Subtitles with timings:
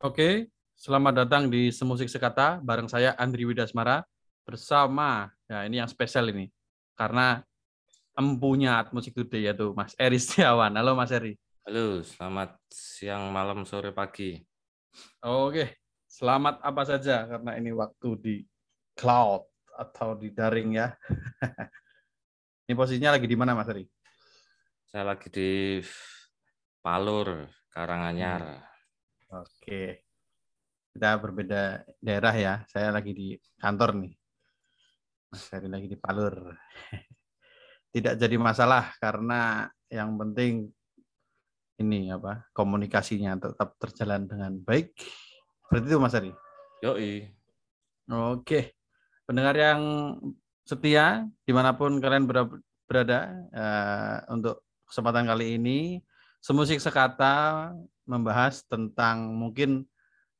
[0.00, 0.48] Oke,
[0.80, 4.00] selamat datang di Semusik Sekata bareng saya Andri Widasmara
[4.48, 6.48] bersama ya ini yang spesial ini
[6.96, 7.44] karena
[8.16, 10.72] empunya Art Music Today yaitu Mas Eri Setiawan.
[10.72, 11.36] Halo Mas Eri.
[11.68, 14.40] Halo, selamat siang, malam, sore, pagi.
[15.20, 15.76] Oke,
[16.08, 18.34] selamat apa saja karena ini waktu di
[18.96, 19.44] cloud
[19.76, 20.96] atau di daring ya.
[22.64, 23.84] ini posisinya lagi di mana Mas Eri?
[24.88, 25.84] Saya lagi di
[26.80, 28.64] Palur, Karanganyar.
[28.64, 28.69] Hmm.
[29.30, 30.02] Oke.
[30.90, 32.54] Kita berbeda daerah ya.
[32.66, 33.28] Saya lagi di
[33.62, 34.14] kantor nih.
[35.30, 36.50] Mas Heri lagi di Palur.
[37.94, 40.70] Tidak jadi masalah karena yang penting
[41.78, 44.90] ini apa komunikasinya tetap terjalan dengan baik.
[45.70, 46.34] Berarti itu Mas Heri.
[46.82, 47.30] Yoi.
[48.10, 48.74] Oke.
[49.22, 49.80] Pendengar yang
[50.66, 52.26] setia di mana pun kalian
[52.90, 56.02] berada uh, untuk kesempatan kali ini
[56.40, 57.70] semusik sekata
[58.08, 59.84] membahas tentang mungkin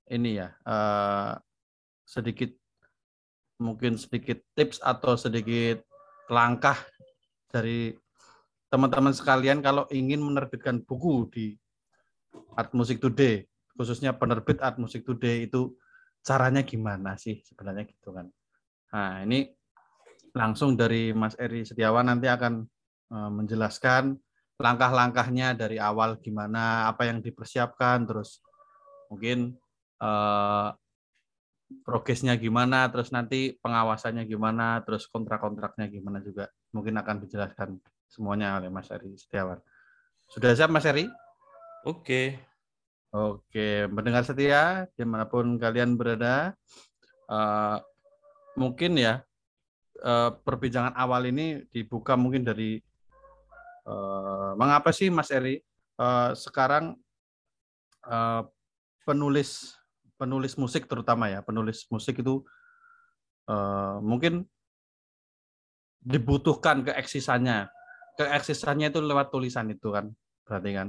[0.08, 1.36] ini ya uh,
[2.08, 2.50] sedikit
[3.60, 5.84] mungkin sedikit tips atau sedikit
[6.32, 6.76] langkah
[7.52, 7.94] dari
[8.72, 11.46] teman-teman sekalian kalau ingin menerbitkan buku di
[12.56, 13.44] Art Music Today
[13.76, 15.76] khususnya penerbit Art Music Today itu
[16.24, 18.28] caranya gimana sih sebenarnya gitu kan.
[18.92, 19.48] Nah ini
[20.36, 22.64] langsung dari Mas Eri Setiawan nanti akan
[23.10, 24.14] uh, menjelaskan
[24.60, 28.44] langkah-langkahnya dari awal gimana, apa yang dipersiapkan, terus
[29.08, 29.56] mungkin
[30.04, 30.76] uh,
[31.80, 38.68] progresnya gimana, terus nanti pengawasannya gimana, terus kontrak-kontraknya gimana juga mungkin akan dijelaskan semuanya oleh
[38.68, 39.56] Mas Eri Setiawan.
[40.28, 41.08] Sudah siap Mas Eri?
[41.88, 42.36] Oke.
[43.10, 46.54] Oke, mendengar setia di mana pun kalian berada,
[47.26, 47.82] uh,
[48.54, 49.26] mungkin ya
[50.06, 52.78] uh, perbincangan awal ini dibuka mungkin dari
[53.84, 55.60] Uh, mengapa sih Mas Eri?
[56.00, 56.96] Uh, sekarang
[58.08, 58.42] uh,
[59.04, 59.76] penulis
[60.16, 62.44] penulis musik terutama ya penulis musik itu
[63.48, 64.44] uh, mungkin
[66.00, 67.68] dibutuhkan keeksisannya.
[68.16, 70.12] Keeksisannya itu lewat tulisan itu kan
[70.44, 70.88] berarti kan?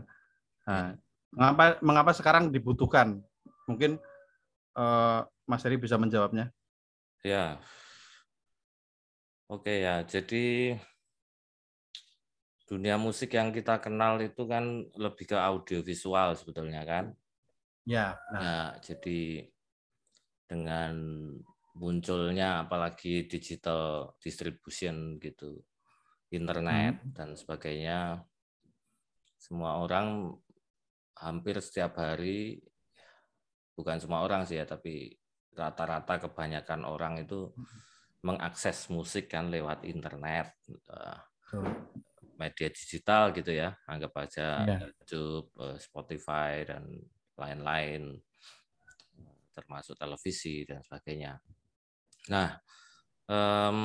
[0.67, 0.95] Nah,
[1.31, 3.19] mengapa mengapa sekarang dibutuhkan?
[3.67, 3.99] Mungkin
[4.75, 6.51] uh, Mas Eri bisa menjawabnya.
[7.23, 7.59] Ya.
[9.51, 10.79] Oke ya jadi
[12.71, 17.11] dunia musik yang kita kenal itu kan lebih ke audiovisual sebetulnya kan.
[17.83, 18.15] Ya.
[18.31, 19.43] Nah, nah jadi
[20.47, 20.95] dengan
[21.75, 25.59] munculnya apalagi digital distribution gitu,
[26.31, 27.11] internet hmm.
[27.11, 28.23] dan sebagainya,
[29.35, 30.31] semua orang
[31.19, 32.63] hampir setiap hari,
[33.75, 35.11] bukan semua orang sih ya, tapi
[35.51, 37.67] rata-rata kebanyakan orang itu hmm.
[38.23, 40.55] mengakses musik kan lewat internet.
[42.41, 44.81] Media digital gitu ya, anggap aja yeah.
[44.81, 46.89] YouTube, eh, Spotify dan
[47.37, 48.17] lain-lain,
[49.53, 51.37] termasuk televisi dan sebagainya.
[52.33, 52.57] Nah,
[53.29, 53.79] um,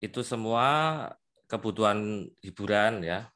[0.00, 0.66] itu semua
[1.44, 3.28] kebutuhan hiburan ya,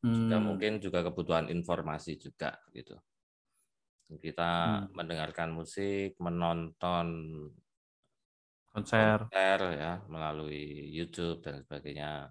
[0.00, 0.12] hmm.
[0.12, 2.96] juga mungkin juga kebutuhan informasi juga gitu.
[4.04, 4.92] Kita hmm.
[4.92, 7.06] mendengarkan musik, menonton
[8.74, 9.30] konser.
[9.30, 12.26] konser ya melalui YouTube dan sebagainya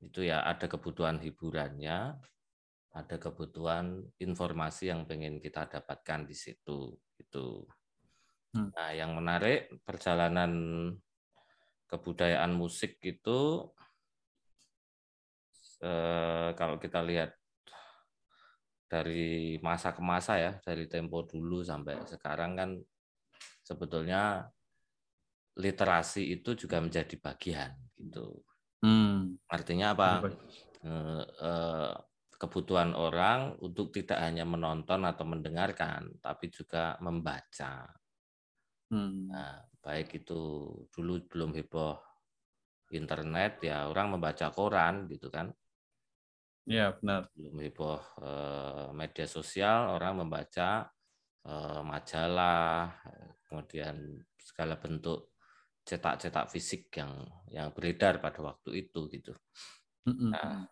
[0.00, 2.16] itu ya ada kebutuhan hiburannya
[2.94, 7.68] ada kebutuhan informasi yang pengen kita dapatkan di situ itu
[8.56, 8.72] hmm.
[8.72, 10.52] nah yang menarik perjalanan
[11.84, 13.68] kebudayaan musik itu
[15.84, 17.36] eh, kalau kita lihat
[18.88, 22.70] dari masa ke masa ya dari tempo dulu sampai sekarang kan
[23.64, 24.46] sebetulnya
[25.58, 28.42] literasi itu juga menjadi bagian gitu.
[28.82, 29.38] Hmm.
[29.48, 30.10] Artinya apa?
[30.84, 31.92] Eh, eh,
[32.36, 37.88] kebutuhan orang untuk tidak hanya menonton atau mendengarkan, tapi juga membaca.
[38.90, 39.36] Hmm.
[39.36, 40.40] Nah, baik itu
[40.92, 41.96] dulu belum heboh
[42.94, 45.52] internet ya orang membaca koran gitu kan.
[46.66, 47.28] Iya benar.
[47.34, 50.90] Belum heboh eh, media sosial orang membaca
[51.84, 52.88] majalah,
[53.44, 55.33] kemudian segala bentuk
[55.84, 57.12] cetak-cetak fisik yang
[57.52, 59.36] yang beredar pada waktu itu gitu.
[60.08, 60.68] Nah,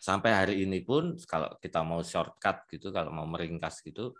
[0.00, 4.16] sampai hari ini pun kalau kita mau shortcut gitu, kalau mau meringkas gitu,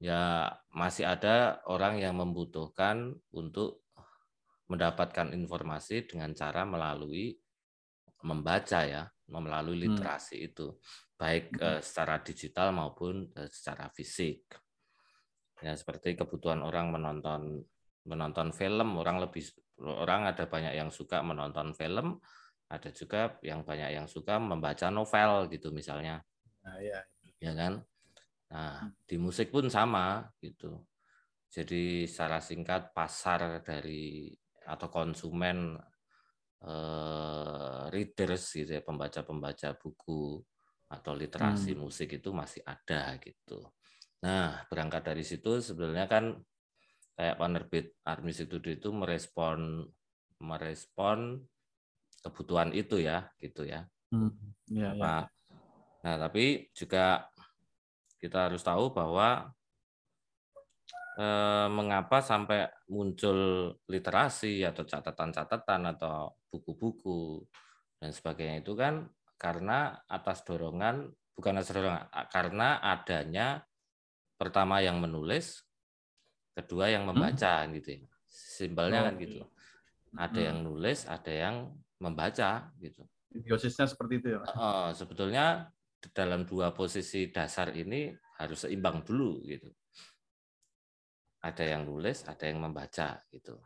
[0.00, 3.84] ya masih ada orang yang membutuhkan untuk
[4.68, 7.36] mendapatkan informasi dengan cara melalui
[8.24, 9.82] membaca ya, melalui mm.
[9.88, 10.48] literasi hmm.
[10.52, 10.66] itu,
[11.16, 11.80] baik hmm.
[11.80, 14.44] secara digital maupun eh, secara fisik.
[15.60, 17.64] Ya seperti kebutuhan orang menonton
[18.10, 19.46] menonton film orang lebih
[19.78, 22.18] orang ada banyak yang suka menonton film
[22.66, 26.18] ada juga yang banyak yang suka membaca novel gitu misalnya
[26.66, 27.00] nah, ya.
[27.38, 27.78] ya kan
[28.50, 30.82] Nah, di musik pun sama gitu.
[31.50, 34.30] Jadi secara singkat pasar dari
[34.66, 35.78] atau konsumen
[36.66, 40.42] eh, readers gitu ya, pembaca-pembaca buku
[40.90, 41.80] atau literasi hmm.
[41.80, 43.70] musik itu masih ada gitu.
[44.26, 46.34] Nah, berangkat dari situ sebenarnya kan
[47.20, 49.84] kayak penerbit Armis itu itu merespon
[50.40, 51.36] merespon
[52.24, 53.84] kebutuhan itu ya, gitu ya.
[54.08, 54.32] Hmm.
[54.72, 55.28] Ya, ya.
[56.00, 57.28] Nah, tapi juga
[58.16, 59.52] kita harus tahu bahwa
[61.20, 67.44] eh, mengapa sampai muncul literasi atau catatan-catatan atau buku-buku
[68.00, 69.04] dan sebagainya itu kan
[69.36, 73.60] karena atas dorongan bukan atas dorongan karena adanya
[74.40, 75.68] pertama yang menulis
[76.54, 77.10] kedua yang hmm?
[77.14, 77.70] membaca hmm.
[77.80, 79.40] gitu ya simbolnya oh, kan gitu
[80.18, 80.48] ada hmm.
[80.48, 81.56] yang nulis ada yang
[82.00, 85.70] membaca gitu biosisnya seperti itu ya uh, sebetulnya
[86.16, 88.10] dalam dua posisi dasar ini
[88.40, 89.68] harus seimbang dulu gitu
[91.40, 93.56] ada yang nulis, ada yang membaca gitu.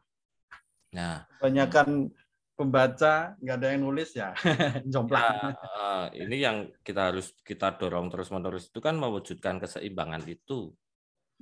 [0.95, 2.07] Nah, kebanyakan
[2.55, 4.31] pembaca nggak ada yang nulis ya,
[4.93, 5.27] jomplak.
[5.27, 10.71] Ya, uh, ini yang kita harus kita dorong terus menerus itu kan mewujudkan keseimbangan itu.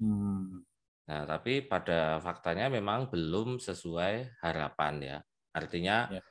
[0.00, 0.64] Hmm.
[1.02, 5.18] Nah, tapi pada faktanya memang belum sesuai harapan ya.
[5.50, 6.22] Artinya ya.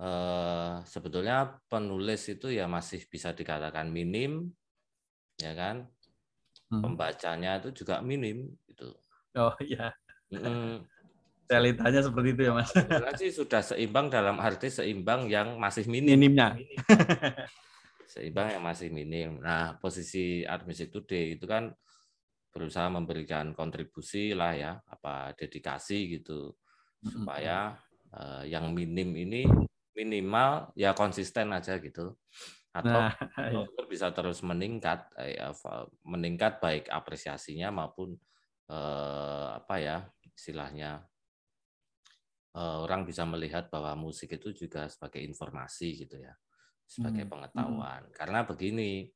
[0.00, 4.52] eh, sebetulnya penulis itu ya masih bisa dikatakan minim,
[5.36, 5.84] ya kan?
[6.72, 6.82] Hmm.
[6.82, 8.96] Pembacanya itu juga minim gitu.
[9.36, 9.92] Oh iya.
[10.32, 10.82] Mm.
[11.46, 12.74] Realitanya seperti itu ya Mas.
[12.74, 16.18] Sebenarnya sih sudah seimbang dalam arti seimbang yang masih minim.
[16.18, 16.58] Minimnya.
[18.10, 19.38] seimbang yang masih minim.
[19.38, 21.70] Nah posisi Admis itu D itu kan
[22.56, 26.56] berusaha memberikan kontribusi lah ya, apa dedikasi gitu
[27.04, 27.76] supaya
[28.16, 29.44] uh, yang minim ini
[29.92, 32.16] minimal ya konsisten aja gitu
[32.76, 33.12] atau nah,
[33.52, 33.64] iya.
[33.88, 35.56] bisa terus meningkat ya,
[36.04, 38.12] meningkat baik apresiasinya maupun
[38.68, 40.04] eh, apa ya
[40.36, 41.00] istilahnya
[42.52, 46.36] eh, orang bisa melihat bahwa musik itu juga sebagai informasi gitu ya
[46.84, 47.32] sebagai hmm.
[47.32, 48.14] pengetahuan hmm.
[48.14, 49.15] karena begini eh,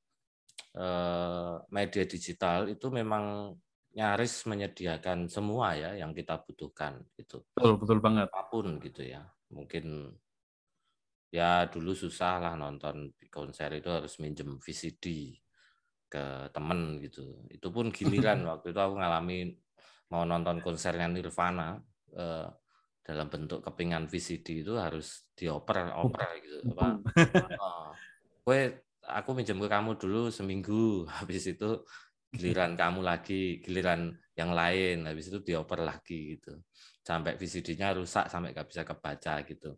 [1.71, 3.55] media digital itu memang
[3.91, 8.29] nyaris menyediakan semua ya yang kita butuhkan itu betul betul banget.
[8.31, 9.27] Apa pun gitu ya.
[9.51, 10.15] Mungkin
[11.31, 15.35] ya dulu susah lah nonton konser itu harus minjem VCD
[16.11, 17.47] ke temen gitu.
[17.51, 19.55] Itu pun giliran waktu itu aku ngalami
[20.11, 21.79] mau nonton konsernya Nirvana
[22.15, 22.47] eh,
[23.03, 26.99] dalam bentuk kepingan VCD itu harus dioper oper gitu apa.
[27.59, 27.91] Oh,
[29.11, 31.83] aku minjem ke kamu dulu seminggu habis itu
[32.31, 36.63] giliran kamu lagi, giliran yang lain, habis itu dioper lagi gitu.
[37.03, 39.75] Sampai VCD-nya rusak sampai nggak bisa kebaca gitu.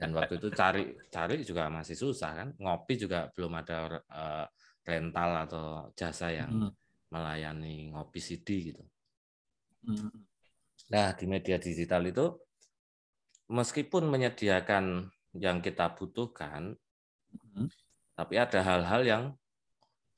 [0.00, 2.48] Dan waktu itu cari cari juga masih susah kan.
[2.56, 4.46] Ngopi juga belum ada uh,
[4.88, 6.72] rental atau jasa yang hmm.
[7.12, 8.82] melayani ngopi CD gitu.
[9.84, 10.08] Hmm.
[10.88, 12.26] Nah, di media digital itu
[13.52, 16.72] meskipun menyediakan yang kita butuhkan,
[17.36, 17.68] hmm.
[18.12, 19.24] Tapi ada hal-hal yang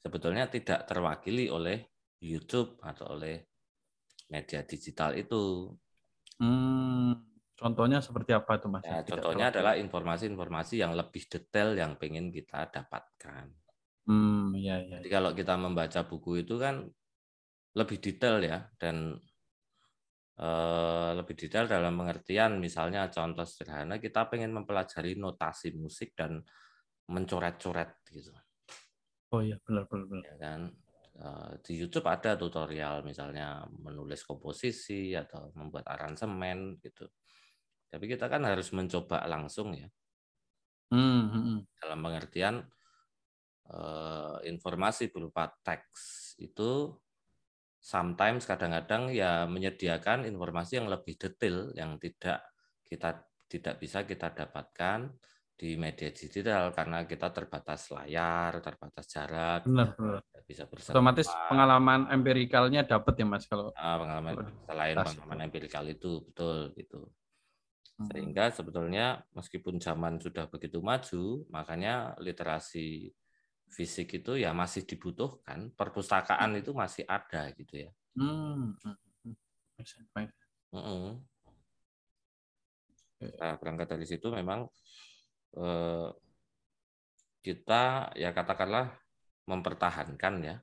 [0.02, 1.86] sebetulnya tidak terwakili oleh
[2.20, 3.40] YouTube atau oleh
[4.28, 5.72] media digital itu.
[6.40, 7.16] Hmm.
[7.54, 8.82] Contohnya seperti apa itu Mas?
[8.82, 13.46] Ya, contohnya adalah informasi-informasi yang lebih detail yang ingin kita dapatkan.
[14.10, 14.98] Hmm, ya, ya.
[15.00, 16.84] Jadi kalau kita membaca buku itu kan
[17.78, 19.16] lebih detail ya dan
[20.38, 26.42] uh, lebih detail dalam pengertian misalnya contoh sederhana kita pengen mempelajari notasi musik dan
[27.10, 28.32] mencoret-coret gitu.
[29.34, 30.06] Oh iya benar benar.
[30.08, 30.24] benar.
[30.24, 30.60] Ya kan
[31.20, 37.10] uh, di YouTube ada tutorial misalnya menulis komposisi atau membuat aransemen gitu.
[37.90, 39.86] Tapi kita kan harus mencoba langsung ya.
[40.90, 41.42] Hmm, hmm.
[41.42, 41.58] hmm.
[41.80, 42.64] Dalam pengertian
[43.64, 46.92] Eh, informasi berupa teks itu
[47.80, 52.44] sometimes kadang-kadang ya menyediakan informasi yang lebih detail yang tidak
[52.84, 55.16] kita tidak bisa kita dapatkan
[55.54, 60.22] di media digital karena kita terbatas layar, terbatas jarak, benar, benar.
[60.42, 60.98] bisa bersama.
[60.98, 64.34] Otomatis pengalaman empirikalnya dapat ya mas kalau ah, pengalaman
[64.66, 67.06] selain pengalaman empirikal itu betul gitu.
[67.94, 68.10] Hmm.
[68.10, 73.14] Sehingga sebetulnya meskipun zaman sudah begitu maju, makanya literasi
[73.70, 77.90] fisik itu ya masih dibutuhkan, perpustakaan itu masih ada gitu ya.
[78.18, 78.74] Hmm.
[83.38, 84.68] Nah, berangkat dari situ memang
[85.54, 86.08] eh,
[87.44, 88.90] kita ya katakanlah
[89.44, 90.56] mempertahankan ya,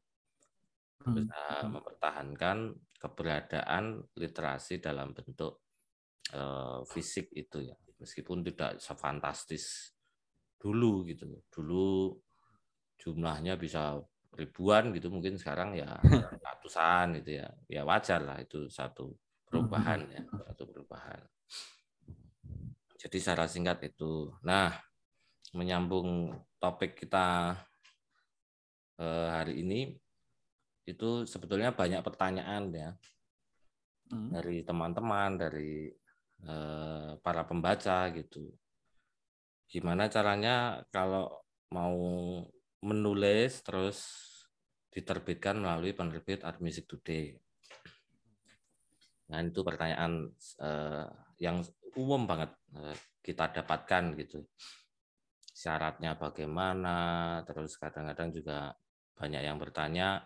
[1.05, 1.13] hmm.
[1.13, 2.57] bisa mempertahankan
[2.97, 5.61] keberadaan literasi dalam bentuk
[6.33, 9.95] eh, fisik itu ya, meskipun tidak sefantastis
[10.57, 11.25] dulu gitu.
[11.49, 12.17] Dulu
[13.01, 13.97] jumlahnya bisa
[14.31, 15.97] ribuan gitu mungkin sekarang ya
[16.45, 17.47] ratusan gitu ya.
[17.69, 19.13] Ya wajar lah itu satu
[19.51, 21.19] perubahan ya satu perubahan
[23.01, 24.77] jadi secara singkat itu nah
[25.57, 27.57] menyambung topik kita
[29.01, 29.97] eh, hari ini
[30.85, 32.89] itu sebetulnya banyak pertanyaan ya
[34.13, 34.29] hmm.
[34.37, 35.89] dari teman-teman dari
[36.45, 38.53] eh, para pembaca gitu
[39.71, 41.41] gimana caranya kalau
[41.71, 41.95] mau
[42.83, 43.97] menulis terus
[44.91, 47.39] diterbitkan melalui penerbit Art Music Today.
[49.31, 50.27] Nah itu pertanyaan
[50.59, 51.07] uh,
[51.39, 51.63] yang
[51.97, 54.43] umum banget uh, kita dapatkan gitu.
[55.51, 56.97] Syaratnya bagaimana,
[57.45, 58.73] terus kadang-kadang juga
[59.13, 60.25] banyak yang bertanya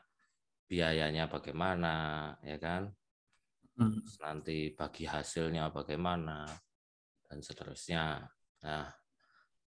[0.66, 2.88] biayanya bagaimana, ya kan?
[3.76, 3.92] Hmm.
[3.92, 6.48] Terus nanti bagi hasilnya bagaimana
[7.28, 8.24] dan seterusnya.
[8.64, 8.88] Nah,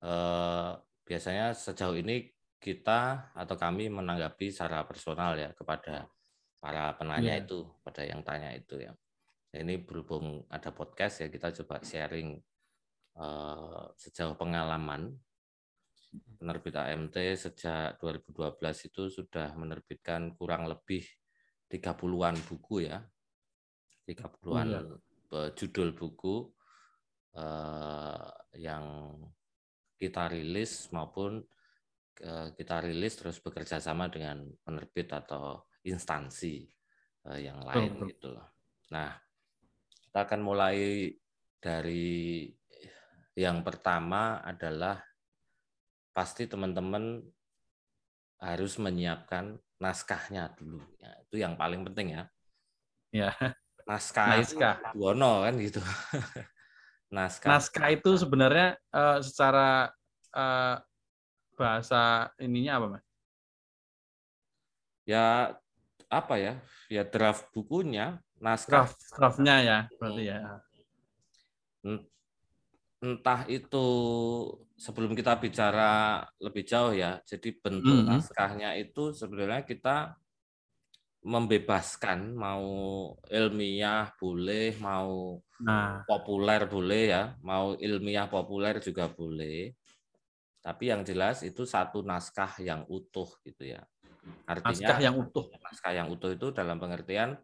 [0.06, 0.70] eh,
[1.02, 6.06] biasanya sejauh ini kita atau kami menanggapi secara personal ya kepada
[6.62, 7.42] para penanya yeah.
[7.42, 8.94] itu, pada yang tanya itu ya.
[9.52, 12.36] Ini berhubung ada podcast ya kita coba sharing
[13.16, 15.16] uh, sejauh pengalaman
[16.36, 18.56] penerbit AMT sejak 2012
[18.88, 21.04] itu sudah menerbitkan kurang lebih
[21.68, 23.00] 30-an buku ya.
[24.06, 24.84] 30-an yeah.
[25.26, 25.50] Iya.
[25.58, 26.46] judul buku
[27.34, 29.10] uh, yang
[29.98, 31.42] kita rilis maupun
[32.16, 36.64] Eh, kita rilis terus bekerja sama dengan penerbit atau instansi
[37.36, 38.32] yang lain oh, gitu.
[38.94, 39.12] Nah,
[40.16, 41.12] kita akan mulai
[41.60, 42.48] dari
[43.36, 44.96] yang pertama adalah
[46.16, 47.20] pasti teman-teman
[48.40, 50.80] harus menyiapkan naskahnya dulu.
[50.96, 52.32] Ya, itu yang paling penting ya.
[53.12, 53.28] Ya.
[53.84, 54.96] Naskah, naskah.
[54.96, 55.84] Buono kan gitu.
[57.12, 57.52] naskah.
[57.52, 59.92] Naskah itu sebenarnya uh, secara
[60.32, 60.80] uh,
[61.60, 63.04] bahasa ininya apa mas?
[65.04, 65.60] Ya
[66.08, 66.56] apa ya?
[66.88, 68.90] Ya draft bukunya, naskah.
[69.16, 70.38] Draftnya ya, berarti ya.
[73.00, 73.86] Entah itu
[74.76, 78.08] sebelum kita bicara lebih jauh ya, jadi bentuk -hmm.
[78.08, 80.16] naskahnya itu sebenarnya kita
[81.26, 82.66] membebaskan mau
[83.26, 86.06] ilmiah boleh, mau nah.
[86.06, 89.74] populer boleh ya, mau ilmiah populer juga boleh.
[90.62, 93.82] Tapi yang jelas itu satu naskah yang utuh gitu ya.
[94.46, 95.46] Artinya naskah yang utuh.
[95.62, 97.38] Naskah yang utuh itu dalam pengertian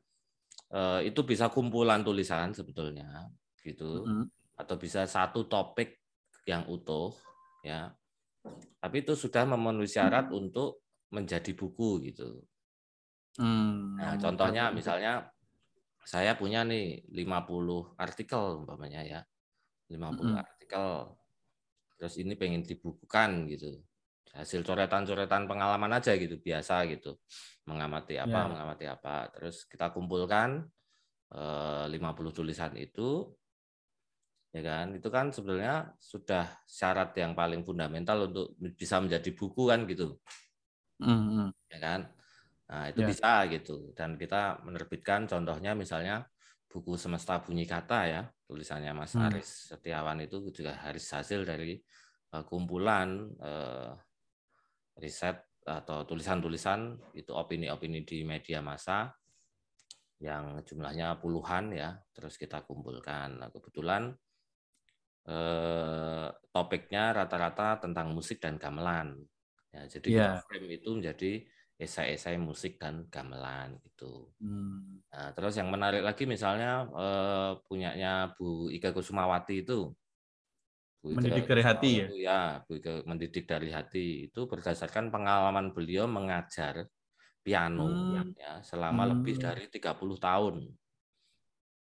[0.73, 3.29] eh, itu bisa kumpulan tulisan sebetulnya
[3.63, 4.03] gitu.
[4.03, 4.27] Mm -hmm.
[4.59, 6.01] Atau bisa satu topik
[6.49, 7.15] yang utuh
[7.63, 7.93] ya.
[8.83, 12.43] Tapi itu sudah memenuhi syarat mm untuk menjadi buku gitu.
[13.39, 14.01] Mm.
[14.01, 15.29] Nah, contohnya misalnya
[16.03, 19.21] saya punya nih 50 artikel umpamanya ya.
[19.93, 20.35] 50 mm -hmm.
[20.41, 20.89] artikel
[22.03, 23.79] terus ini pengen dibukukan gitu
[24.33, 27.21] hasil coretan-coretan pengalaman aja gitu biasa gitu
[27.69, 28.49] mengamati apa ya.
[28.49, 30.65] mengamati apa terus kita kumpulkan
[31.37, 33.29] eh, 50 tulisan itu
[34.53, 39.85] ya kan itu kan sebenarnya sudah syarat yang paling fundamental untuk bisa menjadi buku kan
[39.89, 40.17] gitu
[41.01, 41.49] mm-hmm.
[41.73, 42.01] ya kan
[42.73, 43.09] nah itu ya.
[43.09, 46.25] bisa gitu dan kita menerbitkan contohnya misalnya
[46.73, 49.29] buku semesta bunyi kata ya tulisannya Mas hmm.
[49.29, 51.77] Aris Setiawan itu juga harus hasil dari
[52.33, 53.93] uh, kumpulan uh,
[54.99, 59.15] riset atau tulisan-tulisan itu opini-opini di media massa
[60.19, 64.11] yang jumlahnya puluhan ya terus kita kumpulkan nah, kebetulan
[65.27, 69.19] eh, topiknya rata-rata tentang musik dan gamelan
[69.71, 70.35] ya jadi yeah.
[70.47, 71.33] frame itu menjadi
[71.83, 74.31] esai-esai musik dan gamelan gitu.
[74.39, 75.03] Hmm.
[75.11, 79.91] Nah, terus yang menarik lagi misalnya eh, punyanya Bu Ika Kusumawati itu.
[81.03, 82.07] Mendidik dari hati ya.
[82.15, 86.87] Ya, Bu Ika mendidik dari hati itu berdasarkan pengalaman beliau mengajar
[87.43, 88.39] piano hmm.
[88.39, 89.11] ya selama hmm.
[89.19, 90.55] lebih dari 30 tahun.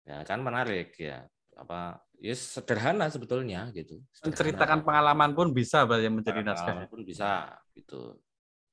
[0.09, 1.29] Ya, kan menarik ya.
[1.53, 4.01] Apa ya sederhana sebetulnya gitu.
[4.17, 4.39] Sederhana.
[4.41, 6.89] Ceritakan pengalaman pun bisa menjadi naskah.
[6.89, 8.17] pun bisa gitu.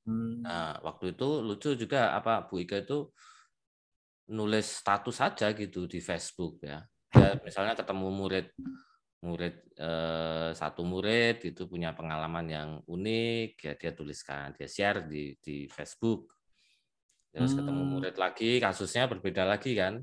[0.08, 0.40] Hmm.
[0.40, 3.12] Nah, waktu itu lucu juga apa Bu Ika itu
[4.32, 6.80] nulis status saja gitu di Facebook ya.
[7.12, 8.46] Dia misalnya ketemu murid
[9.20, 15.36] murid eh, satu murid itu punya pengalaman yang unik ya dia tuliskan, dia share di
[15.40, 16.32] di Facebook.
[17.30, 17.58] Terus hmm.
[17.62, 20.00] ketemu murid lagi kasusnya berbeda lagi kan.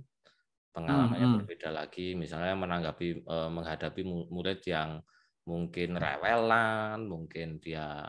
[0.72, 1.38] Pengalamannya hmm.
[1.42, 5.02] berbeda lagi misalnya menanggapi eh, menghadapi murid yang
[5.48, 8.06] mungkin rewelan, mungkin dia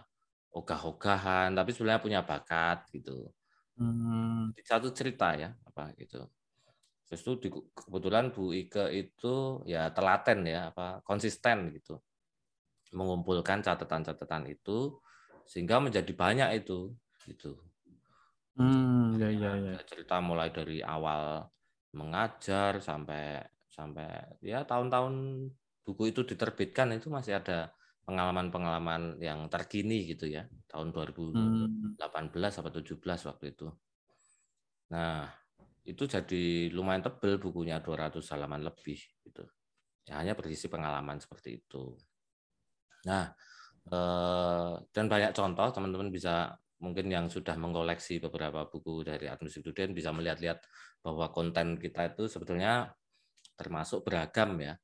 [0.53, 3.29] ogah-ogahan tapi sebenarnya punya bakat gitu
[3.79, 4.57] hmm.
[4.65, 6.25] satu cerita ya apa gitu
[7.09, 11.99] terus itu kebetulan Bu Ike itu ya telaten ya apa konsisten gitu
[12.93, 15.01] mengumpulkan catatan-catatan itu
[15.49, 16.93] sehingga menjadi banyak itu
[17.25, 17.57] gitu
[18.59, 19.75] Hmm, ya, ya, ya.
[19.87, 21.47] Cerita mulai dari awal
[21.95, 23.39] mengajar sampai
[23.71, 25.47] sampai ya tahun-tahun
[25.87, 27.71] buku itu diterbitkan itu masih ada
[28.03, 32.59] pengalaman-pengalaman yang terkini gitu ya tahun 2018 hmm.
[32.59, 33.71] atau 17 waktu itu.
[34.91, 35.31] Nah,
[35.89, 39.45] itu jadi lumayan tebel bukunya 200 halaman lebih gitu.
[40.05, 41.97] Ya, hanya berisi pengalaman seperti itu.
[43.09, 43.33] Nah,
[43.89, 49.93] eh, dan banyak contoh teman-teman bisa mungkin yang sudah mengkoleksi beberapa buku dari Administratif Student
[49.97, 50.63] bisa melihat-lihat
[51.03, 52.95] bahwa konten kita itu sebetulnya
[53.59, 54.79] termasuk beragam ya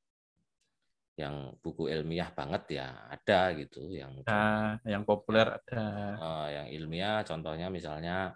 [1.15, 5.85] yang buku ilmiah banget ya ada gitu yang nah, yang populer ada
[6.19, 8.35] uh, yang ilmiah contohnya misalnya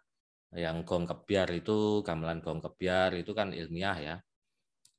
[0.57, 4.17] yang gong kebiar itu gamelan gong kebiar itu kan ilmiah ya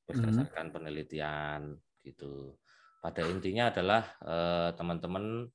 [0.06, 0.74] berdasarkan hmm.
[0.74, 1.60] penelitian
[2.06, 2.54] gitu
[3.02, 5.48] pada intinya adalah eh, teman-teman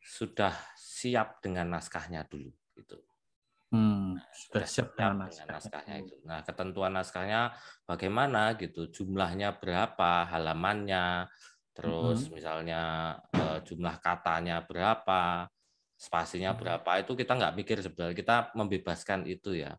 [0.00, 2.98] sudah siap dengan naskahnya dulu gitu
[3.70, 5.54] Hmm, sudah siap dengan naskahnya.
[5.54, 6.14] naskahnya itu.
[6.26, 7.54] Nah, ketentuan naskahnya
[7.86, 11.30] bagaimana gitu, jumlahnya berapa, halamannya,
[11.70, 12.34] terus hmm.
[12.34, 12.82] misalnya
[13.30, 15.46] uh, jumlah katanya berapa,
[16.00, 16.60] spasinya hmm.
[16.64, 19.76] berapa, itu kita nggak mikir sebenarnya, kita membebaskan itu ya.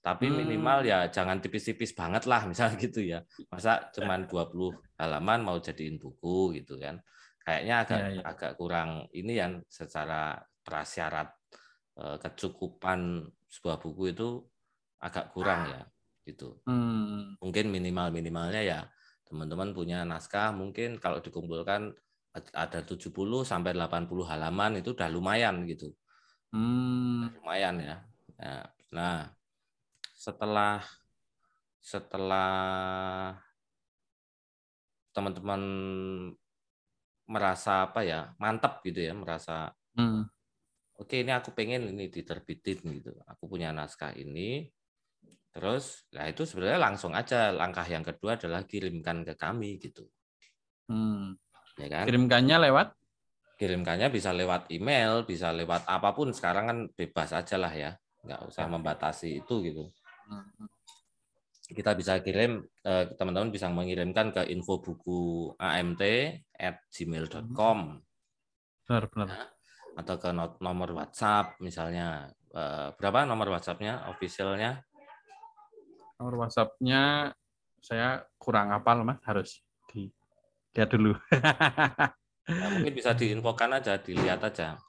[0.00, 0.36] Tapi hmm.
[0.40, 3.20] minimal ya jangan tipis-tipis banget lah, misalnya gitu ya.
[3.52, 6.96] Masa cuman 20 halaman mau jadiin buku gitu kan.
[7.44, 8.22] Kayaknya agak ya, ya.
[8.24, 11.38] agak kurang ini yang secara prasyarat
[11.98, 14.38] Eh, kecukupan sebuah buku itu
[15.02, 15.82] agak kurang ya
[16.22, 16.62] gitu.
[16.62, 17.34] Hmm.
[17.42, 18.80] Mungkin minimal minimalnya ya
[19.26, 21.90] teman-teman punya naskah mungkin kalau dikumpulkan
[22.54, 25.92] ada 70 sampai 80 halaman itu udah lumayan gitu.
[26.54, 27.28] Hmm.
[27.38, 27.96] Lumayan ya.
[28.94, 29.30] Nah,
[30.14, 30.82] setelah
[31.78, 32.50] setelah
[35.14, 35.62] teman-teman
[37.28, 40.24] merasa apa ya mantap gitu ya merasa hmm
[40.98, 44.66] oke ini aku pengen ini diterbitin gitu aku punya naskah ini
[45.54, 50.10] terus nah itu sebenarnya langsung aja langkah yang kedua adalah kirimkan ke kami gitu
[50.90, 51.38] hmm.
[51.78, 52.04] Ya kan?
[52.04, 52.88] Kirimkannya lewat?
[53.58, 56.30] Kirimkannya bisa lewat email bisa lewat apa pun.
[56.30, 57.90] Sekarang kan bebas aja lah ya.
[58.22, 58.70] Nggak usah ya.
[58.70, 59.84] membatasi itu gitu.
[60.28, 60.68] Hmm.
[61.68, 66.00] kita bisa kirim eh, teman-teman bisa mengirimkan ke info buku amt
[66.56, 68.00] at gmail.com
[68.88, 69.28] benar benar.
[69.28, 69.44] Nah,
[70.00, 72.32] atau ke nomor WhatsApp misalnya.
[72.48, 74.08] Uh, berapa nomor WhatsAppnya?
[74.08, 74.80] Officialnya?
[76.16, 77.28] Nomor WhatsAppnya
[77.84, 79.20] saya kurang apal mas.
[79.28, 79.60] Harus
[79.92, 80.08] di
[80.78, 81.18] lihat dulu.
[82.48, 84.80] Ya, mungkin bisa diinfokan aja dilihat aja.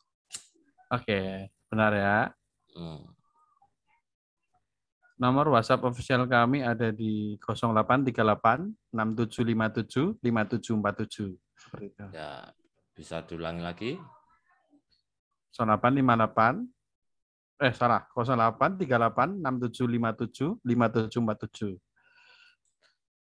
[0.94, 2.32] Oke benar ya.
[2.72, 3.04] Hmm.
[5.20, 12.08] nomor WhatsApp official kami ada di 0838 6757 5747 seperti itu.
[12.16, 12.56] Ya
[12.96, 14.00] bisa diulangi lagi.
[15.52, 18.08] 0858 eh salah.
[18.16, 21.76] 0838 6757 5747.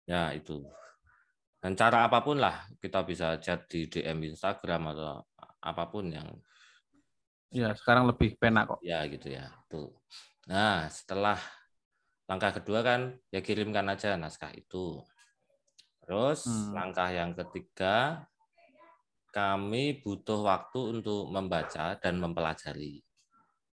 [0.07, 0.65] Ya, itu.
[1.59, 5.27] Dan cara apa pun lah kita bisa chat di DM Instagram atau
[5.59, 6.27] apa pun yang
[7.49, 8.79] Ya, sekarang lebih penak kok.
[8.85, 9.49] Ya, gitu ya.
[9.65, 9.89] Tuh.
[10.45, 11.37] Nah, setelah
[12.29, 15.01] langkah kedua kan ya kirimkan aja naskah itu.
[16.05, 16.73] Terus hmm.
[16.77, 18.25] langkah yang ketiga
[19.33, 23.01] kami butuh waktu untuk membaca dan mempelajari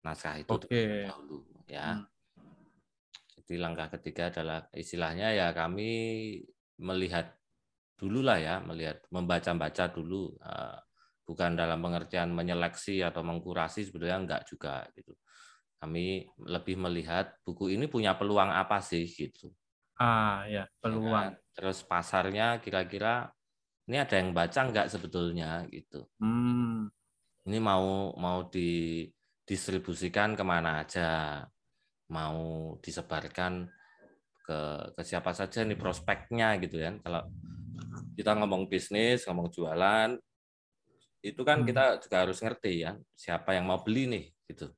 [0.03, 1.07] naskah itu okay.
[1.07, 2.03] dahulu ya.
[2.03, 2.07] Hmm.
[3.39, 5.91] Jadi langkah ketiga adalah istilahnya ya kami
[6.83, 7.40] melihat
[8.01, 10.81] dulu lah ya, melihat membaca-baca dulu uh,
[11.29, 15.13] bukan dalam pengertian menyeleksi atau mengkurasi sebetulnya enggak juga gitu.
[15.77, 19.53] Kami lebih melihat buku ini punya peluang apa sih gitu.
[20.01, 21.37] Ah ya, peluang.
[21.37, 23.29] Ya, terus pasarnya kira-kira
[23.85, 26.09] ini ada yang baca nggak sebetulnya gitu.
[26.19, 26.89] Hmm.
[27.45, 31.45] Ini mau mau didistribusikan ke mana aja,
[32.13, 33.71] mau disebarkan
[34.45, 34.61] ke
[34.99, 36.99] ke siapa saja nih prospeknya gitu kan.
[37.01, 37.23] Kalau
[38.17, 40.17] kita ngomong bisnis, ngomong jualan,
[41.21, 41.67] itu kan hmm.
[41.69, 44.73] kita juga harus ngerti ya siapa yang mau beli nih gitu.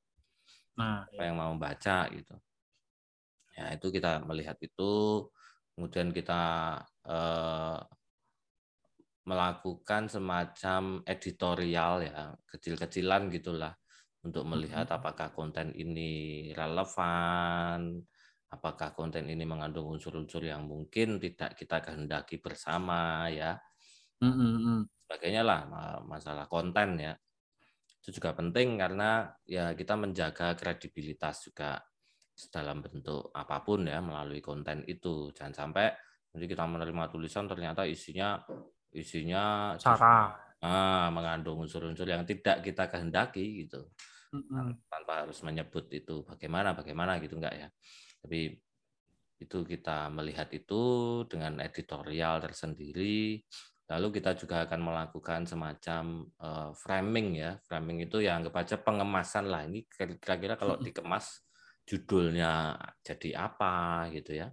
[0.78, 2.34] Nah, siapa yang mau baca gitu.
[3.52, 5.28] Ya itu kita melihat itu,
[5.76, 6.42] kemudian kita
[7.06, 7.80] eh,
[9.22, 13.70] melakukan semacam editorial ya kecil-kecilan gitulah
[14.26, 18.02] untuk melihat apakah konten ini relevan,
[18.52, 23.56] apakah konten ini mengandung unsur-unsur yang mungkin tidak kita kehendaki bersama ya.
[25.06, 25.60] Sebagainya lah
[26.04, 27.12] masalah konten ya.
[28.02, 31.80] Itu juga penting karena ya kita menjaga kredibilitas juga
[32.50, 35.30] dalam bentuk apa pun ya melalui konten itu.
[35.36, 35.86] Jangan sampai
[36.32, 38.40] nanti kita menerima tulisan ternyata isinya
[38.92, 40.32] isinya cara
[40.64, 43.88] ah, mengandung unsur-unsur yang tidak kita kehendaki gitu
[44.88, 47.68] tanpa harus menyebut itu bagaimana bagaimana gitu enggak ya
[48.22, 48.54] tapi
[49.42, 50.82] itu kita melihat itu
[51.26, 53.42] dengan editorial tersendiri.
[53.90, 57.58] Lalu kita juga akan melakukan semacam uh, framing ya.
[57.66, 59.66] Framing itu yang anggap aja pengemasan lah.
[59.66, 59.84] Ini
[60.22, 61.42] kira-kira kalau dikemas
[61.82, 64.48] judulnya jadi apa gitu ya.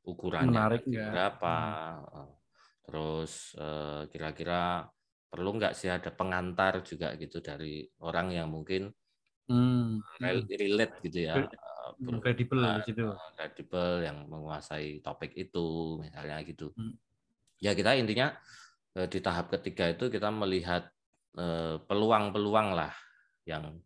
[0.00, 1.56] Ukurannya Menarik, berapa
[2.00, 2.32] hmm.
[2.88, 4.88] terus uh, kira-kira
[5.28, 8.90] perlu nggak sih ada pengantar juga gitu dari orang yang mungkin
[9.46, 10.02] hmm.
[10.48, 11.46] relate gitu ya
[12.20, 16.94] kredibel gitu kredibel yang menguasai topik itu misalnya gitu hmm.
[17.62, 18.34] ya kita intinya
[18.98, 20.90] eh, di tahap ketiga itu kita melihat
[21.38, 22.92] eh, peluang-peluang lah
[23.48, 23.80] yang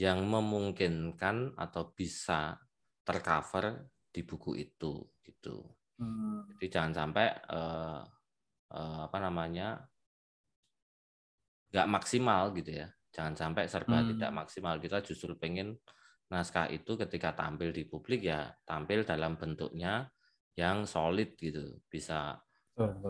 [0.00, 2.56] yang memungkinkan atau bisa
[3.04, 5.62] tercover di buku itu gitu
[6.00, 6.56] hmm.
[6.56, 8.02] jadi jangan sampai uh,
[8.74, 9.90] uh, apa namanya
[11.70, 12.88] nggak maksimal gitu ya.
[13.10, 14.08] Jangan sampai serba hmm.
[14.14, 14.74] tidak maksimal.
[14.78, 15.78] Kita justru pengen
[16.30, 20.06] naskah itu ketika tampil di publik ya tampil dalam bentuknya
[20.54, 22.38] yang solid gitu, bisa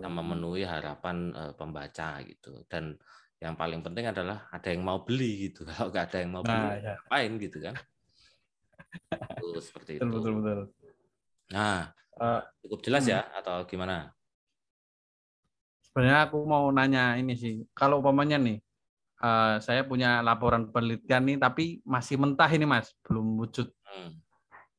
[0.01, 2.65] memenuhi harapan uh, pembaca gitu.
[2.67, 2.97] Dan
[3.41, 5.65] yang paling penting adalah ada yang mau beli gitu.
[5.69, 6.95] Kalau nggak ada yang mau beli, nah, ya.
[6.97, 7.75] ngapain gitu kan?
[9.39, 10.07] itu seperti itu.
[10.09, 10.61] Betul, betul.
[11.55, 13.13] Nah, uh, cukup jelas hmm.
[13.15, 14.11] ya atau gimana?
[15.91, 18.63] Sebenarnya aku mau nanya ini sih, kalau umpamanya nih,
[19.21, 24.11] uh, saya punya laporan penelitian nih, tapi masih mentah ini mas, belum wujud hmm.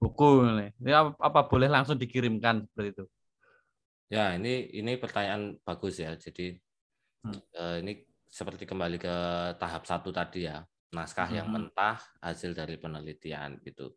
[0.02, 0.72] buku nih.
[0.82, 3.06] Ya, apa boleh langsung dikirimkan seperti itu?
[4.12, 6.18] Ya, ini ini pertanyaan bagus ya.
[6.18, 6.60] Jadi
[7.24, 7.40] hmm.
[7.56, 9.16] uh, ini seperti kembali ke
[9.56, 11.38] tahap satu tadi ya, naskah hmm.
[11.38, 13.96] yang mentah hasil dari penelitian gitu.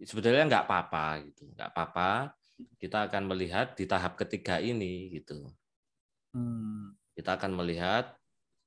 [0.00, 2.32] Sebetulnya nggak apa-apa gitu, nggak apa-apa.
[2.76, 5.48] Kita akan melihat di tahap ketiga ini gitu
[6.30, 6.94] Hmm.
[7.10, 8.14] Kita akan melihat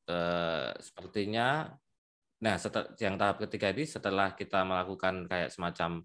[0.07, 1.67] eh, sepertinya,
[2.43, 6.03] nah setel, yang tahap ketiga ini setelah kita melakukan kayak semacam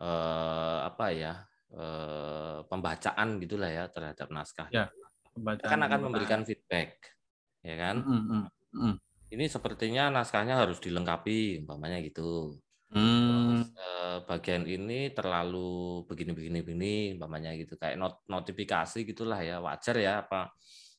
[0.00, 1.34] eh, apa ya
[1.72, 4.68] eh, pembacaan gitulah ya terhadap naskah.
[4.72, 4.88] Ya,
[5.34, 7.00] kita kan akan memberikan feedback,
[7.64, 7.96] ya kan?
[8.04, 8.42] Mm -hmm.
[8.76, 8.96] Mm
[9.30, 12.58] Ini sepertinya naskahnya harus dilengkapi, umpamanya gitu.
[12.90, 13.62] Hmm.
[13.62, 19.62] Terus, eh, bagian ini terlalu begini begini begini umpamanya gitu kayak not, notifikasi gitulah ya
[19.62, 20.50] wajar ya apa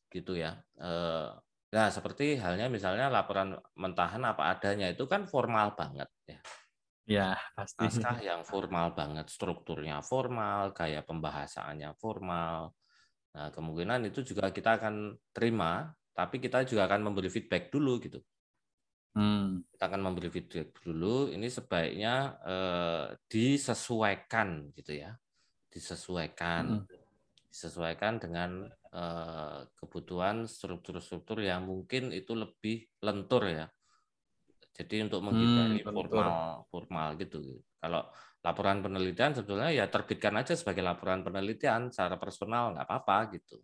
[0.08, 0.56] gitu ya.
[1.72, 6.40] Nah, seperti halnya misalnya laporan mentahan apa adanya itu kan formal banget ya.
[7.08, 7.88] Ya, pasti.
[7.88, 12.76] Naskah yang formal banget, strukturnya formal, gaya pembahasannya formal.
[13.32, 18.20] Nah, kemungkinan itu juga kita akan terima, tapi kita juga akan memberi feedback dulu gitu.
[19.16, 19.64] Hmm.
[19.72, 21.32] Kita akan memberi feedback dulu.
[21.32, 22.16] Ini sebaiknya
[22.48, 25.12] eh, disesuaikan gitu ya,
[25.72, 26.88] disesuaikan, hmm.
[27.48, 28.68] disesuaikan dengan
[29.80, 33.66] kebutuhan struktur-struktur yang mungkin itu lebih lentur ya.
[34.72, 36.32] Jadi untuk menghindari hmm, formal
[36.68, 37.60] formal gitu.
[37.80, 38.08] Kalau
[38.44, 43.64] laporan penelitian sebetulnya ya terbitkan aja sebagai laporan penelitian secara personal nggak apa-apa gitu.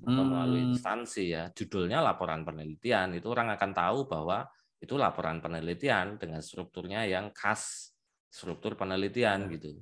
[0.00, 0.28] Hmm.
[0.28, 4.44] Melalui instansi ya, judulnya laporan penelitian itu orang akan tahu bahwa
[4.76, 7.92] itu laporan penelitian dengan strukturnya yang khas
[8.28, 9.80] struktur penelitian gitu.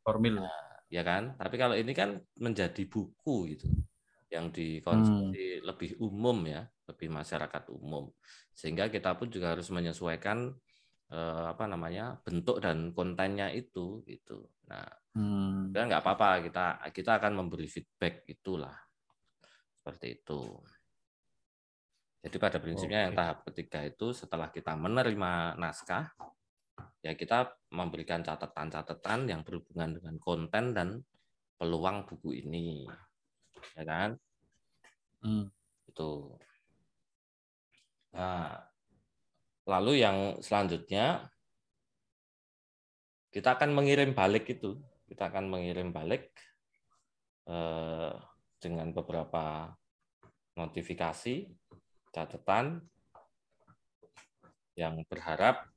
[0.00, 0.40] Formil.
[0.40, 1.36] Nah, ya kan?
[1.36, 3.68] Tapi kalau ini kan menjadi buku gitu
[4.30, 5.64] yang dikonsumsi hmm.
[5.66, 8.06] lebih umum ya, lebih masyarakat umum.
[8.54, 10.54] Sehingga kita pun juga harus menyesuaikan
[11.10, 14.46] eh, apa namanya bentuk dan kontennya itu gitu.
[14.70, 14.86] Nah,
[15.18, 15.74] hmm.
[15.74, 18.78] dan nggak apa-apa kita kita akan memberi feedback itulah
[19.82, 20.40] seperti itu.
[22.20, 23.06] Jadi pada prinsipnya okay.
[23.10, 26.12] yang tahap ketiga itu setelah kita menerima naskah,
[27.00, 30.88] ya kita memberikan catatan-catatan yang berhubungan dengan konten dan
[31.56, 32.84] peluang buku ini
[33.76, 34.10] ya kan?
[35.20, 35.46] Hmm.
[35.86, 36.38] Itu.
[38.10, 38.58] Nah,
[39.68, 41.30] lalu yang selanjutnya
[43.30, 46.34] kita akan mengirim balik itu, kita akan mengirim balik
[47.46, 48.12] eh,
[48.58, 49.70] dengan beberapa
[50.58, 51.46] notifikasi,
[52.10, 52.82] catatan
[54.74, 55.70] yang berharap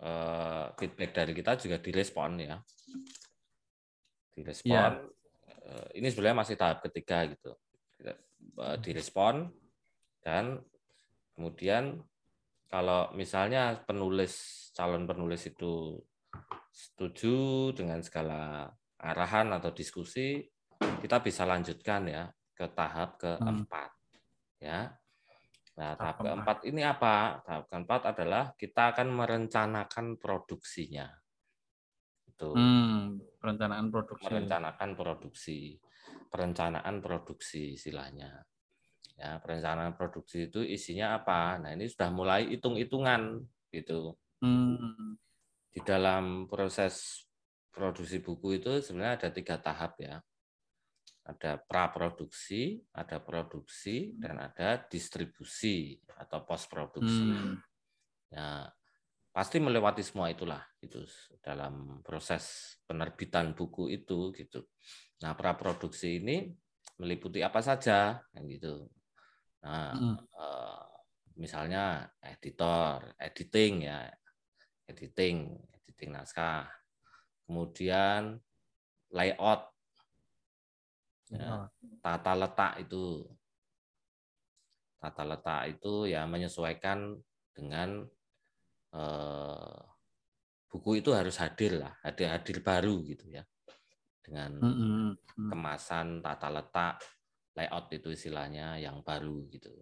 [0.00, 2.56] eh, feedback dari kita juga direspon ya,
[4.32, 4.72] direspon.
[4.72, 5.17] Ya Eh,
[5.96, 7.52] ini sebenarnya masih tahap ketiga gitu.
[8.58, 9.46] Eh, direspon
[10.22, 10.58] dan
[11.34, 12.02] kemudian
[12.66, 15.98] kalau misalnya penulis calon penulis itu
[16.74, 18.66] setuju dengan segala
[18.98, 20.42] arahan atau diskusi
[20.78, 24.62] kita bisa lanjutkan ya ke tahap keempat hmm.
[24.62, 24.90] ya.
[25.78, 27.38] Nah tahap keempat ini apa?
[27.46, 31.06] Tahap keempat adalah kita akan merencanakan produksinya
[32.38, 35.58] itu hmm, perencanaan produksi merencanakan produksi
[36.30, 38.30] perencanaan produksi istilahnya
[39.18, 43.42] ya perencanaan produksi itu isinya apa nah ini sudah mulai hitung hitungan
[43.74, 45.18] gitu Hmm.
[45.68, 47.26] Di dalam proses
[47.74, 50.22] produksi buku itu sebenarnya ada tiga tahap ya.
[51.28, 57.28] Ada praproduksi, ada produksi, dan ada distribusi atau post produksi.
[57.28, 57.60] Hmm.
[58.32, 58.72] Ya,
[59.32, 61.04] pasti melewati semua itulah itu
[61.44, 64.66] dalam proses penerbitan buku itu gitu.
[65.22, 66.50] Nah, praproduksi ini
[66.98, 68.90] meliputi apa saja gitu.
[69.62, 70.16] Nah, hmm.
[70.18, 70.86] eh,
[71.38, 74.10] misalnya editor, editing ya,
[74.90, 76.66] editing, editing naskah.
[77.46, 78.36] Kemudian
[79.14, 79.72] layout,
[81.32, 81.70] ya,
[82.04, 83.24] tata letak itu,
[85.00, 87.16] tata letak itu ya menyesuaikan
[87.54, 88.04] dengan
[88.98, 89.78] eh,
[90.68, 93.46] buku itu harus hadir lah, hadir hadir baru gitu ya,
[94.20, 94.60] dengan
[95.48, 97.00] kemasan, tata letak,
[97.56, 99.72] layout itu istilahnya yang baru gitu.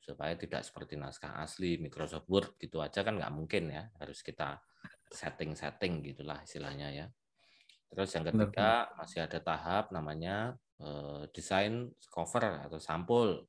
[0.00, 3.90] Supaya tidak seperti naskah asli Microsoft Word gitu aja kan nggak mungkin ya.
[3.98, 4.58] Harus kita
[5.10, 7.06] setting-setting gitulah istilahnya ya.
[7.86, 13.44] Terus yang ketiga masih ada tahap namanya eh, desain cover atau sampul.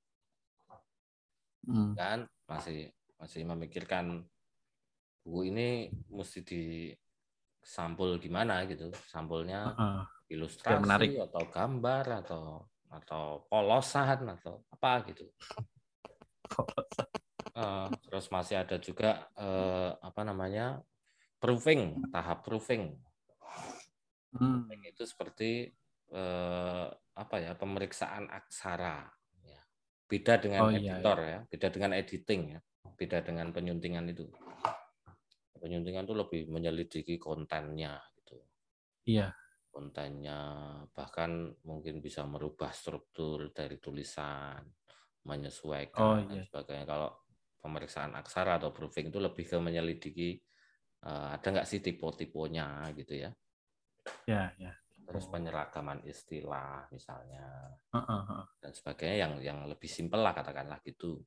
[1.67, 1.93] Hmm.
[1.99, 2.25] kan?
[2.47, 4.23] Masih masih memikirkan
[5.27, 6.95] buku ini mesti di
[7.59, 15.27] sampul gimana gitu sampulnya uh, ilustrasi atau gambar atau atau polosan atau apa gitu
[17.57, 20.77] Uh, terus masih ada juga uh, apa namanya
[21.41, 22.93] proofing tahap proofing.
[24.37, 24.69] Hmm.
[24.85, 25.73] itu seperti
[26.13, 26.85] uh,
[27.17, 29.09] apa ya pemeriksaan aksara.
[29.41, 29.59] Ya.
[30.05, 31.37] Beda dengan oh, editor iya, iya.
[31.41, 32.59] ya, beda dengan editing ya,
[32.93, 34.29] beda dengan penyuntingan itu.
[35.57, 38.37] Penyuntingan itu lebih menyelidiki kontennya gitu.
[39.09, 39.33] Iya.
[39.69, 40.39] Kontennya
[40.93, 44.61] bahkan mungkin bisa merubah struktur dari tulisan
[45.27, 46.27] menyesuaikan oh, iya.
[46.29, 46.85] dan sebagainya.
[46.87, 47.09] Kalau
[47.57, 50.29] pemeriksaan aksara atau proofing itu lebih ke menyelidiki
[51.03, 53.31] uh, ada nggak sih tipe-tipenya gitu ya.
[54.23, 54.71] Ya, ya.
[55.07, 57.43] Terus penyeragaman istilah misalnya
[57.91, 58.43] uh, uh, uh.
[58.59, 61.23] dan sebagainya yang yang lebih simpel lah katakanlah gitu.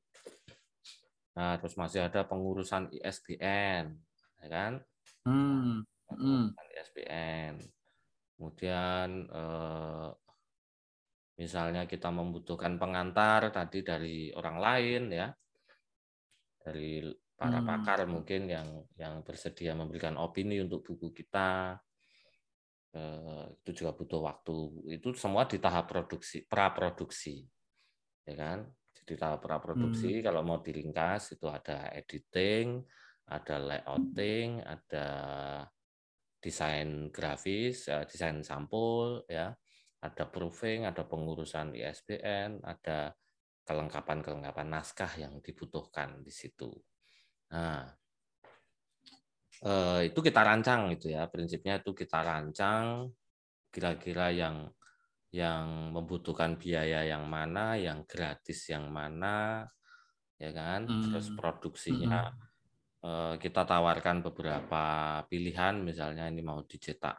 [1.36, 3.94] Nah, terus masih ada pengurusan ISBN,
[4.40, 4.72] ya kan?
[5.28, 5.84] Hmm.
[6.10, 6.52] Hmm.
[6.56, 7.60] ISBN.
[8.34, 10.10] Kemudian eh,
[11.40, 15.32] Misalnya kita membutuhkan pengantar tadi dari orang lain ya,
[16.60, 17.00] dari
[17.32, 17.68] para hmm.
[17.72, 18.68] pakar mungkin yang
[19.00, 21.80] yang bersedia memberikan opini untuk buku kita
[22.92, 24.56] eh, itu juga butuh waktu
[25.00, 27.40] itu semua di tahap produksi praproduksi
[28.28, 30.24] ya kan jadi tahap praproduksi hmm.
[30.28, 32.84] kalau mau diringkas itu ada editing
[33.30, 35.06] ada layouting ada
[36.42, 39.54] desain grafis eh, desain sampul ya
[40.00, 43.12] ada proofing, ada pengurusan ISBN, ada
[43.68, 46.72] kelengkapan-kelengkapan naskah yang dibutuhkan di situ.
[47.52, 47.84] Nah,
[49.60, 53.12] eh, itu kita rancang itu ya, prinsipnya itu kita rancang
[53.68, 54.72] kira-kira yang
[55.30, 59.68] yang membutuhkan biaya yang mana, yang gratis yang mana,
[60.40, 60.88] ya kan?
[60.88, 61.02] Hmm.
[61.06, 62.49] Terus produksinya hmm.
[63.40, 64.84] Kita tawarkan beberapa
[65.24, 67.16] pilihan, misalnya ini mau dicetak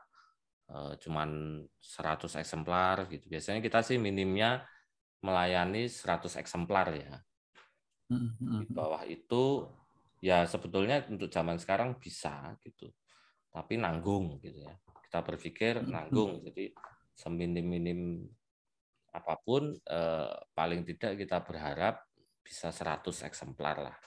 [0.72, 3.28] Eh, cuman 100 eksemplar gitu.
[3.28, 4.63] Biasanya kita sih minimnya
[5.20, 7.20] melayani 100 eksemplar ya.
[8.08, 8.76] Hmm, hmm, Di hmm.
[8.76, 9.67] bawah itu
[10.24, 12.88] ya sebetulnya untuk zaman sekarang bisa gitu.
[13.52, 14.72] Tapi nanggung gitu ya.
[15.04, 16.39] Kita berpikir nanggung.
[16.48, 16.72] Jadi
[17.20, 18.24] seminim-minim
[19.12, 22.00] apa pun eh, paling tidak kita berharap
[22.39, 23.98] bisa 100 eksemplar lah.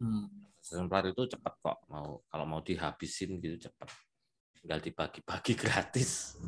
[0.00, 0.32] Hmm.
[0.64, 3.92] Eksemplar itu cepat kok mau kalau mau dihabisin gitu cepat
[4.64, 6.40] tinggal dibagi-bagi gratis.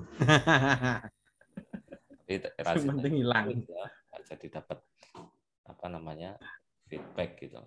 [2.56, 3.52] Tapi penting hilang.
[3.68, 3.84] Ya,
[4.32, 4.80] jadi dapat
[5.68, 6.40] apa namanya
[6.88, 7.60] feedback gitu.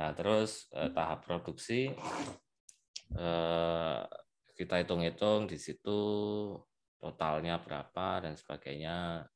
[0.00, 1.92] Nah terus eh, tahap produksi
[3.12, 4.00] eh,
[4.56, 6.00] kita hitung-hitung di situ
[6.96, 9.28] totalnya berapa dan sebagainya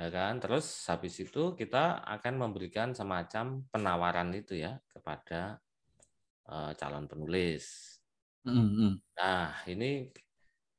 [0.00, 5.60] ya kan terus habis itu kita akan memberikan semacam penawaran itu ya kepada
[6.48, 7.90] eh, calon penulis
[8.48, 8.92] Mm-hmm.
[9.20, 10.08] Nah, ini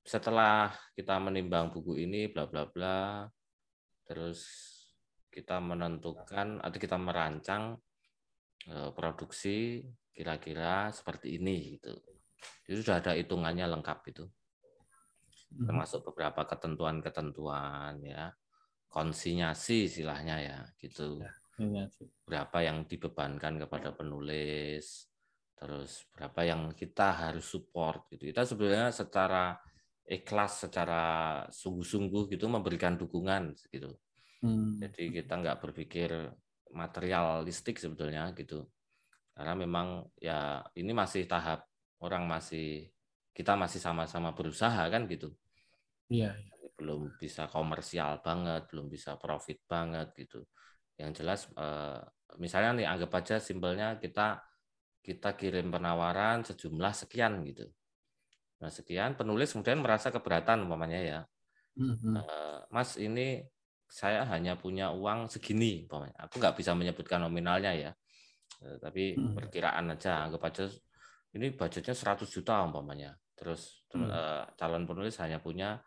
[0.01, 3.29] setelah kita menimbang buku ini, bla bla bla,
[4.01, 4.41] terus
[5.29, 7.77] kita menentukan atau kita merancang
[8.65, 11.93] eh, produksi kira-kira seperti ini gitu.
[12.65, 14.25] Jadi sudah ada hitungannya lengkap itu.
[14.25, 15.65] Mm-hmm.
[15.69, 18.33] Termasuk beberapa ketentuan-ketentuan ya.
[18.91, 21.23] Konsinyasi istilahnya ya gitu.
[21.23, 21.87] Ya,
[22.27, 25.07] Berapa yang dibebankan kepada penulis,
[25.55, 29.53] terus berapa yang kita harus support gitu kita sebenarnya secara
[30.09, 31.03] ikhlas secara
[31.53, 33.93] sungguh-sungguh gitu memberikan dukungan gitu
[34.41, 34.81] hmm.
[34.81, 36.33] jadi kita nggak berpikir
[36.73, 38.65] materialistik sebetulnya gitu
[39.37, 41.69] karena memang ya ini masih tahap
[42.01, 42.89] orang masih
[43.31, 45.31] kita masih sama-sama berusaha kan gitu.
[46.11, 46.35] Iya.
[46.81, 50.41] Belum bisa komersial banget, belum bisa profit banget gitu.
[50.97, 52.01] Yang jelas eh,
[52.41, 54.41] misalnya nih anggap aja simpelnya kita
[55.01, 57.69] kita kirim penawaran sejumlah sekian gitu.
[58.61, 61.19] Nah sekian penulis kemudian merasa keberatan umpamanya ya.
[61.77, 62.13] Mm-hmm.
[62.69, 63.41] Mas ini
[63.89, 66.17] saya hanya punya uang segini umpamanya.
[66.29, 67.91] Aku nggak bisa menyebutkan nominalnya ya.
[68.61, 69.33] Eh, tapi mm-hmm.
[69.37, 70.65] perkiraan aja anggap aja
[71.33, 73.17] ini budgetnya 100 juta umpamanya.
[73.33, 74.53] Terus mm.
[74.53, 75.81] calon penulis hanya punya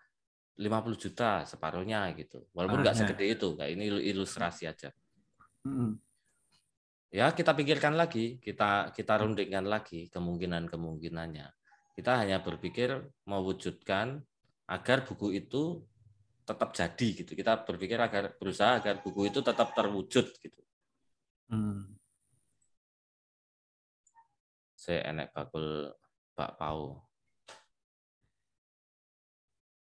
[0.54, 2.46] 50 juta separuhnya gitu.
[2.54, 3.06] Walaupun nggak ah, ya.
[3.06, 4.90] segede itu, kayak ini ilustrasi aja.
[5.66, 6.04] Mm
[7.14, 11.46] ya kita pikirkan lagi, kita kita rundingkan lagi kemungkinan kemungkinannya.
[11.94, 12.90] Kita hanya berpikir
[13.30, 14.18] mewujudkan
[14.66, 15.86] agar buku itu
[16.42, 17.38] tetap jadi gitu.
[17.38, 20.60] Kita berpikir agar berusaha agar buku itu tetap terwujud gitu.
[21.46, 21.94] Hmm.
[24.74, 25.94] Saya enak bakul
[26.34, 26.98] Pak Pau.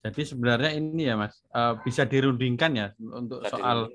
[0.06, 3.90] Jadi sebenarnya ini ya Mas, eh, bisa dirundingkan ya untuk bisa soal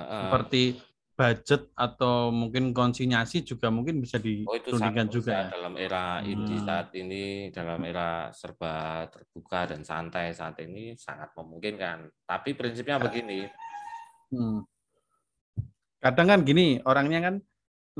[0.00, 0.80] seperti
[1.20, 5.46] budget atau mungkin konsinyasi juga mungkin bisa ditundingkan oh, juga ya.
[5.52, 6.32] dalam era hmm.
[6.32, 12.96] ini saat ini dalam era serba terbuka dan santai saat ini sangat memungkinkan tapi prinsipnya
[12.96, 13.04] ya.
[13.04, 13.40] begini
[14.32, 14.64] hmm.
[16.00, 17.34] kadang kan gini orangnya kan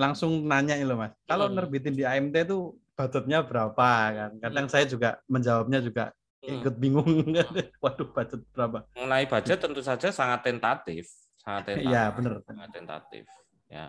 [0.00, 1.60] langsung nanya loh mas kalau hmm.
[1.60, 4.72] nerbitin di AMT itu budgetnya berapa kan kadang hmm.
[4.72, 6.12] saya juga menjawabnya juga.
[6.40, 7.04] Ikut bingung
[7.84, 11.08] waduh budget berapa mengenai budget tentu saja sangat tentatif
[11.40, 11.88] sangat tentatif.
[11.88, 12.32] Iya, benar.
[12.44, 13.24] Sangat tentatif.
[13.66, 13.86] Ya.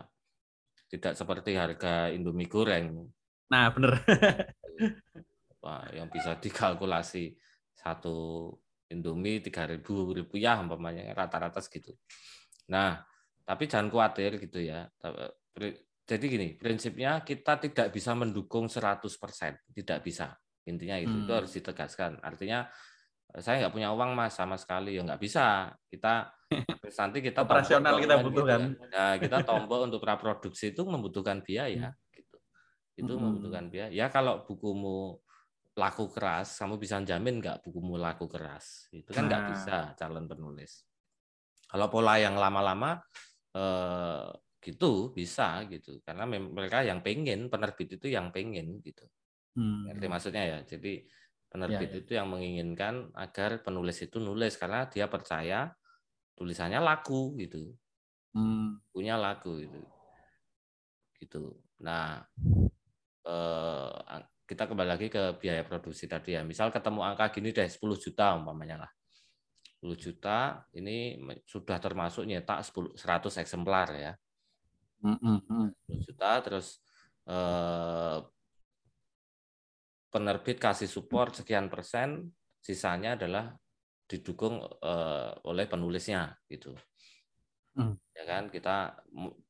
[0.87, 3.11] Tidak seperti harga Indomie goreng.
[3.51, 3.99] Nah, benar.
[5.91, 7.35] Yang bisa dikalkulasi
[7.75, 8.49] satu
[8.91, 11.95] Indomie tiga ribu rupiah umpamanya rata-rata segitu.
[12.67, 13.03] Nah,
[13.45, 14.87] tapi jangan khawatir gitu ya.
[16.07, 19.07] Jadi gini, prinsipnya kita tidak bisa mendukung 100%,
[19.71, 20.35] tidak bisa.
[20.69, 21.23] Intinya itu, hmm.
[21.25, 22.21] itu harus ditegaskan.
[22.21, 22.69] Artinya
[23.39, 26.35] saya nggak punya uang mas sama sekali ya nggak bisa kita
[26.99, 28.83] nanti kita operasional kita butuhkan gitu.
[28.91, 32.11] nah kita tombol untuk praproduksi itu membutuhkan biaya hmm.
[32.11, 32.37] gitu
[32.99, 33.21] itu hmm.
[33.23, 35.15] membutuhkan biaya ya kalau bukumu
[35.79, 39.49] laku keras kamu bisa jamin nggak bukumu laku keras itu kan nggak nah.
[39.55, 40.83] bisa calon penulis
[41.71, 42.99] kalau pola yang lama-lama
[43.55, 44.27] eh,
[44.59, 49.07] gitu bisa gitu karena mereka yang pengen penerbit itu yang pengen gitu
[49.57, 50.07] hmm.
[50.07, 51.03] maksudnya ya jadi
[51.51, 51.99] Penerbit ya, ya.
[51.99, 55.67] itu yang menginginkan agar penulis itu nulis karena dia percaya
[56.39, 57.75] tulisannya laku gitu.
[58.31, 58.79] Hmm.
[58.87, 59.83] Punya laku gitu.
[61.19, 61.59] Gitu.
[61.83, 62.23] Nah,
[63.27, 66.47] eh, kita kembali lagi ke biaya produksi tadi ya.
[66.47, 68.91] Misal ketemu angka gini deh 10 juta umpamanya lah.
[69.83, 74.15] 10 juta ini sudah termasuk nyetak 10, 100 eksemplar ya.
[75.03, 75.65] Mm -hmm.
[75.83, 76.79] 10 juta terus
[77.27, 78.17] eh,
[80.11, 83.55] penerbit kasih support sekian persen, sisanya adalah
[84.05, 86.75] didukung uh, oleh penulisnya gitu.
[87.79, 87.95] Hmm.
[88.11, 88.99] Ya kan kita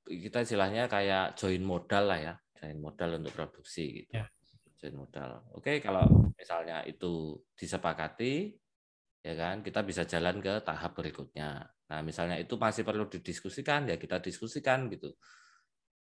[0.05, 4.21] kita istilahnya kayak join modal lah ya, join modal untuk produksi gitu.
[4.21, 4.29] Ya.
[4.77, 5.49] Join modal.
[5.57, 6.05] Oke, kalau
[6.37, 8.53] misalnya itu disepakati
[9.21, 11.65] ya kan kita bisa jalan ke tahap berikutnya.
[11.65, 15.11] Nah, misalnya itu masih perlu didiskusikan ya kita diskusikan gitu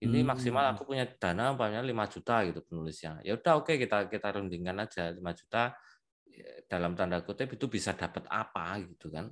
[0.01, 0.33] ini hmm.
[0.33, 3.21] maksimal aku punya dana umpamanya 5 juta gitu penulisnya.
[3.21, 5.77] Ya udah oke okay, kita kita rundingkan aja 5 juta.
[6.25, 9.29] Ya, dalam tanda kutip itu bisa dapat apa gitu kan.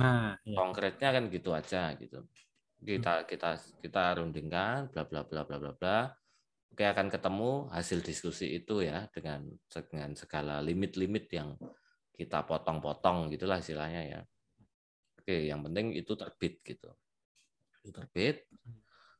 [0.00, 0.56] Nah iya.
[0.56, 2.24] konkretnya kan gitu aja gitu.
[2.80, 3.26] Kita hmm.
[3.28, 3.50] kita
[3.84, 5.98] kita rundingkan bla bla bla bla bla bla.
[6.72, 9.44] Oke akan ketemu hasil diskusi itu ya dengan
[9.92, 11.52] dengan segala limit-limit yang
[12.16, 14.20] kita potong-potong gitulah istilahnya ya.
[15.20, 16.96] Oke yang penting itu terbit gitu.
[17.84, 18.48] Itu terbit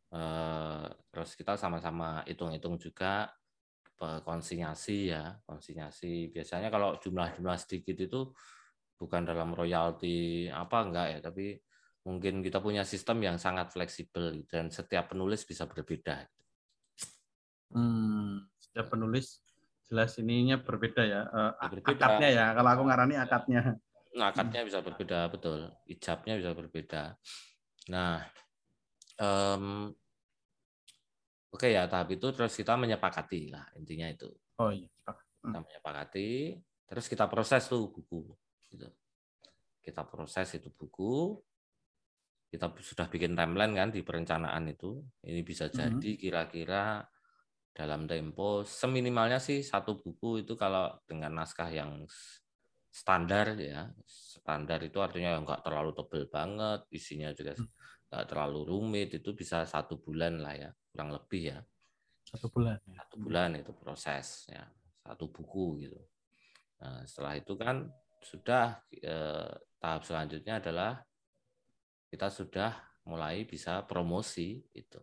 [0.09, 3.29] Eh, terus kita sama-sama hitung-hitung juga
[3.99, 8.31] konsinyasi ya konsinyasi biasanya kalau jumlah-jumlah sedikit itu
[8.95, 11.59] bukan dalam royalti apa enggak ya tapi
[12.09, 16.25] mungkin kita punya sistem yang sangat fleksibel dan setiap penulis bisa berbeda.
[17.69, 19.45] Hmm, setiap penulis
[19.93, 21.23] jelas ininya berbeda ya.
[21.29, 22.01] Uh, berbeda.
[22.01, 23.63] Akadnya ya, kalau aku ngarani akadnya.
[24.17, 27.03] Nah, akadnya bisa berbeda betul, ijabnya bisa berbeda.
[27.93, 28.25] Nah,
[29.19, 29.91] um,
[31.53, 34.29] oke ya tahap itu terus kita menyepakati lah intinya itu
[34.63, 35.51] oh iya hmm.
[35.51, 36.31] kita menyepakati
[36.89, 38.25] terus kita proses tuh buku
[38.73, 38.89] gitu.
[39.83, 41.37] kita proses itu buku
[42.49, 45.75] kita sudah bikin timeline kan di perencanaan itu ini bisa hmm.
[45.77, 47.05] jadi kira-kira
[47.77, 52.03] dalam tempo seminimalnya sih satu buku itu kalau dengan naskah yang
[52.91, 53.87] standar ya
[54.43, 57.78] standar itu artinya nggak terlalu tebel banget isinya juga hmm
[58.09, 61.61] nggak terlalu rumit itu bisa satu bulan lah ya kurang lebih ya
[62.29, 62.77] Satu bulan.
[62.85, 63.01] Ya.
[63.01, 64.61] Satu bulan itu proses ya,
[65.01, 65.97] satu buku gitu.
[66.85, 67.89] Nah, setelah itu kan
[68.21, 69.49] sudah eh,
[69.81, 71.01] tahap selanjutnya adalah
[72.13, 72.77] kita sudah
[73.09, 75.01] mulai bisa promosi itu.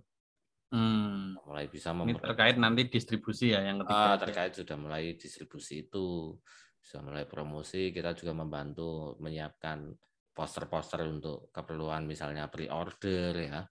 [0.70, 1.34] Hmm.
[1.50, 4.06] Mulai bisa Ini terkait nanti distribusi ya yang ketiga.
[4.14, 6.38] Ah, terkait sudah mulai distribusi itu,
[6.78, 9.90] sudah mulai promosi, kita juga membantu menyiapkan
[10.36, 13.64] poster-poster untuk keperluan misalnya pre-order ya.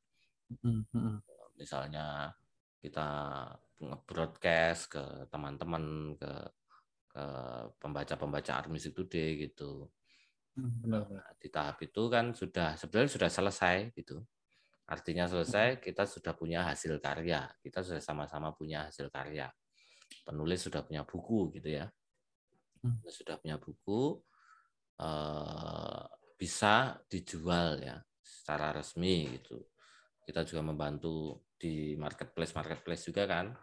[0.65, 0.89] Hmm.
[0.97, 1.21] Hmm.
[1.61, 2.33] Misalnya
[2.81, 3.09] kita
[4.09, 6.33] broadcast ke teman-teman ke
[7.15, 7.25] ke
[7.79, 9.87] pembaca-pembaca Armis Today gitu.
[10.59, 11.23] Hmm, benar, benar.
[11.23, 14.19] Nah, di tahap itu kan sudah sebenarnya sudah selesai gitu.
[14.85, 17.47] Artinya selesai, kita sudah punya hasil karya.
[17.63, 19.47] Kita sudah sama-sama punya hasil karya.
[20.27, 21.87] Penulis sudah punya buku gitu ya.
[22.83, 22.99] Hmm.
[23.09, 24.19] Sudah punya buku
[24.99, 26.05] eh,
[26.35, 29.63] bisa dijual ya secara resmi gitu.
[30.25, 33.55] Kita juga membantu di marketplace marketplace juga kan.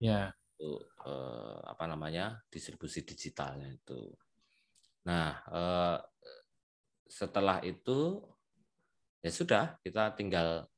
[0.00, 4.12] Ya untuk eh, apa namanya distribusi digitalnya itu.
[5.08, 5.98] Nah eh,
[7.08, 8.20] setelah itu
[9.24, 10.68] ya sudah kita tinggal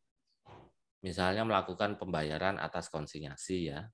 [1.03, 3.91] misalnya melakukan pembayaran atas konsinyasi ya.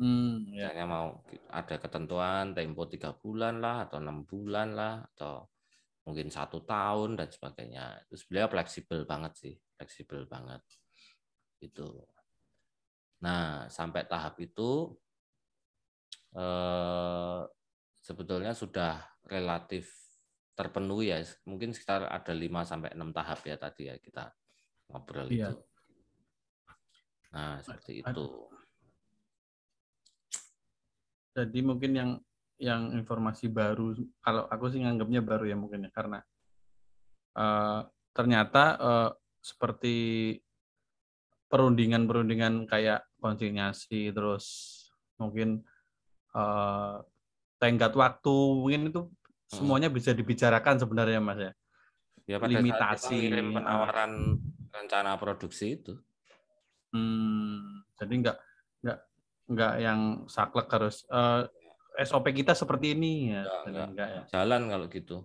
[0.00, 0.72] Hmm, ya.
[0.72, 1.20] Misalnya mau
[1.52, 5.48] ada ketentuan tempo tiga bulan lah atau enam bulan lah atau
[6.06, 8.06] mungkin satu tahun dan sebagainya.
[8.06, 10.62] Itu sebenarnya fleksibel banget sih, fleksibel banget.
[11.58, 12.06] Itu.
[13.20, 14.94] Nah sampai tahap itu
[16.38, 17.42] eh,
[18.00, 19.90] sebetulnya sudah relatif
[20.54, 21.20] terpenuhi ya.
[21.44, 24.30] Mungkin sekitar ada 5 sampai 6 tahap ya tadi ya kita
[24.88, 25.50] ngobrol iya.
[25.50, 25.58] itu.
[27.36, 28.26] Nah, seperti itu.
[31.36, 32.10] Jadi mungkin yang
[32.56, 33.92] yang informasi baru
[34.24, 36.24] kalau aku sih nganggapnya baru ya mungkin ya karena
[37.36, 37.84] uh,
[38.16, 39.10] ternyata uh,
[39.44, 40.32] seperti
[41.46, 44.44] perundingan-perundingan kayak konsinyasi terus
[45.20, 45.62] mungkin
[46.34, 47.00] uh,
[47.56, 49.12] tenggat waktu mungkin itu hmm.
[49.48, 51.52] semuanya bisa dibicarakan sebenarnya mas ya.
[52.26, 54.12] Ya pada limitasi saat kita penawaran
[54.74, 55.94] rencana produksi itu.
[56.90, 58.36] Hmm, jadi enggak
[58.82, 58.98] enggak
[59.46, 61.46] enggak yang saklek harus uh,
[62.04, 63.42] SOP kita seperti ini ya.
[63.44, 63.86] Enggak, enggak.
[63.92, 64.22] enggak ya.
[64.32, 65.16] Jalan kalau gitu.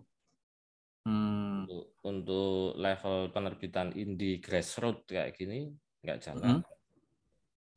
[1.01, 1.65] Hmm.
[1.65, 5.73] Untuk, untuk level penerbitan indie grassroots kayak gini
[6.05, 6.61] enggak jalan.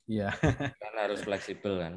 [0.07, 0.31] Iya.
[0.31, 0.71] Hmm?
[0.83, 1.95] kan harus fleksibel kan.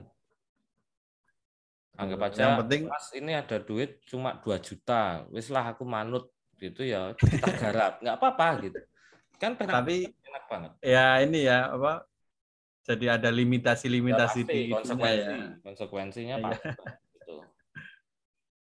[1.98, 6.30] Anggap aja, yang penting mas ini ada duit cuma 2 juta, wis lah aku manut
[6.62, 8.80] gitu ya, kita garap, nggak apa-apa gitu.
[9.42, 10.72] Kan Tapi enak banget.
[10.86, 12.06] Ya ini ya apa?
[12.88, 15.48] Jadi ada limitasi-limitasi ya, di konsekuensi, ya.
[15.60, 16.44] konsekuensinya ya.
[16.48, 16.68] pasti.
[17.20, 17.36] gitu.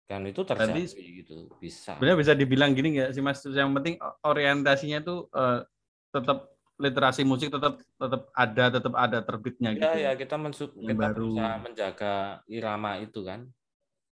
[0.10, 1.94] Kan itu terjadi Jadi, gitu, bisa.
[2.02, 3.46] Sebenarnya bisa dibilang gini nggak sih Mas?
[3.46, 3.96] Yang penting
[4.26, 5.62] orientasinya tuh uh,
[6.10, 9.98] tetap literasi musik tetap tetap ada tetap ada terbitnya ya, gitu.
[10.02, 11.14] Ya kita mensup kita baru.
[11.14, 12.14] berusaha menjaga
[12.50, 13.46] irama itu kan.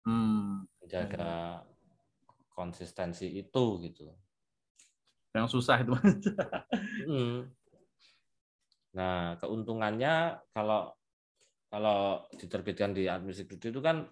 [0.07, 0.62] Hmm.
[0.78, 1.66] Menjaga
[2.55, 4.14] konsistensi itu gitu.
[5.34, 5.94] Yang susah itu.
[7.11, 7.57] hmm.
[8.97, 10.93] Nah, keuntungannya kalau
[11.72, 14.09] kalau diterbitkan di administrasi itu kan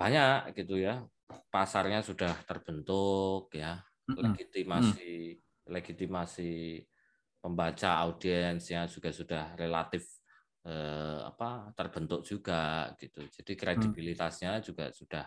[0.00, 1.04] banyak gitu ya.
[1.50, 3.82] Pasarnya sudah terbentuk ya,
[4.14, 6.86] legitimasi legitimasi
[7.42, 10.22] pembaca audiensnya juga sudah relatif
[10.66, 13.26] eh, apa terbentuk juga gitu.
[13.26, 13.94] Jadi hmm.
[13.94, 15.26] kredibilitasnya juga sudah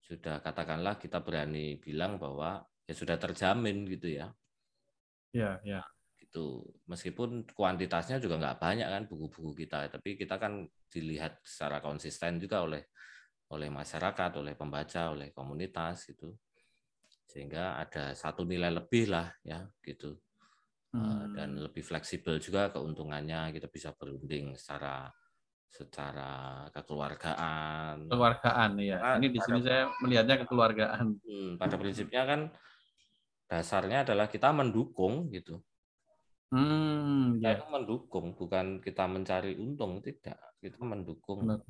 [0.00, 4.32] sudah katakanlah kita berani bilang bahwa ya sudah terjamin gitu ya.
[5.32, 5.93] Ya, ya.
[6.34, 6.66] Gitu.
[6.90, 12.66] Meskipun kuantitasnya juga nggak banyak kan buku-buku kita, tapi kita kan dilihat secara konsisten juga
[12.66, 12.90] oleh
[13.54, 16.34] oleh masyarakat, oleh pembaca, oleh komunitas gitu.
[17.30, 20.18] Sehingga ada satu nilai lebih lah ya gitu.
[20.90, 21.38] Eh, hmm.
[21.38, 25.06] dan lebih fleksibel juga keuntungannya kita bisa berunding secara
[25.70, 28.10] secara kekeluargaan.
[28.10, 31.06] Kekeluargaan ya Karena ini di sini saya melihatnya kekeluargaan.
[31.14, 32.40] Hmm, pada prinsipnya kan
[33.46, 35.62] dasarnya adalah kita mendukung gitu
[36.52, 37.56] hmm, kita ya.
[37.56, 41.60] itu mendukung bukan kita mencari untung tidak kita mendukung Benar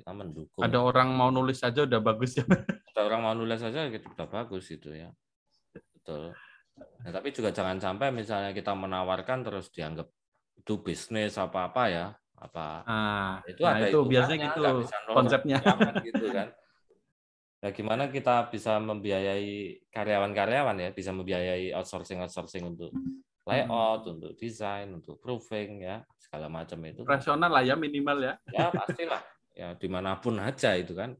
[0.00, 0.64] kita mendukung.
[0.64, 2.44] Ada orang mau nulis saja udah bagus ya.
[2.96, 5.12] Ada orang mau nulis saja gitu udah bagus itu ya.
[5.76, 6.32] Betul.
[6.80, 10.08] Nah, tapi juga jangan sampai misalnya kita menawarkan terus dianggap
[10.56, 12.06] itu bisnis apa apa ya
[12.40, 14.60] apa ah, itu nah ada itu biasanya gitu
[15.12, 15.60] konsepnya
[16.04, 16.48] gitu kan
[17.60, 22.88] nah gimana kita bisa membiayai karyawan-karyawan ya bisa membiayai outsourcing outsourcing untuk
[23.44, 24.12] layout hmm.
[24.16, 29.20] untuk desain untuk proofing ya segala macam itu rasional lah ya minimal ya ya pastilah
[29.52, 31.12] ya di mana pun aja itu kan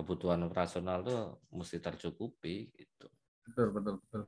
[0.00, 1.20] kebutuhan operasional tuh
[1.52, 3.06] mesti tercukupi gitu.
[3.44, 4.22] Betul betul betul.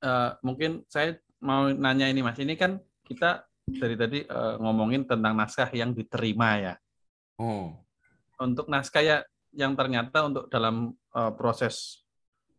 [0.00, 2.40] Uh, mungkin saya mau nanya ini Mas.
[2.40, 6.74] Ini kan kita dari tadi uh, ngomongin tentang naskah yang diterima ya.
[7.36, 7.76] Oh.
[8.40, 9.18] Untuk naskah ya
[9.56, 12.04] yang ternyata untuk dalam uh, proses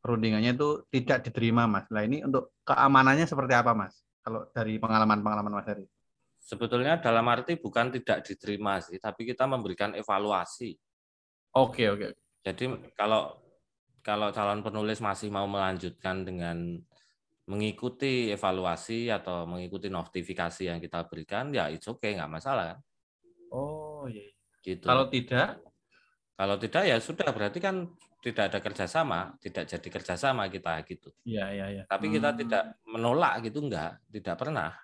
[0.02, 1.86] perundingannya itu tidak diterima Mas.
[1.94, 4.02] Nah ini untuk keamanannya seperti apa Mas?
[4.26, 5.86] Kalau dari pengalaman-pengalaman Mas Heri?
[6.42, 10.76] Sebetulnya dalam arti bukan tidak diterima sih, tapi kita memberikan evaluasi.
[11.60, 12.40] Oke oke.
[12.44, 13.36] Jadi kalau
[14.00, 16.80] kalau calon penulis masih mau melanjutkan dengan
[17.48, 22.80] mengikuti evaluasi atau mengikuti notifikasi yang kita berikan, ya itu oke, okay, nggak masalah.
[23.52, 24.32] Oh iya.
[24.64, 24.84] Gitu.
[24.84, 25.67] Kalau tidak?
[26.38, 27.90] Kalau tidak ya sudah berarti kan
[28.22, 31.10] tidak ada kerjasama, tidak jadi kerjasama kita gitu.
[31.26, 31.84] Iya iya iya.
[31.90, 32.38] Tapi kita hmm.
[32.46, 34.78] tidak menolak gitu enggak, tidak pernah.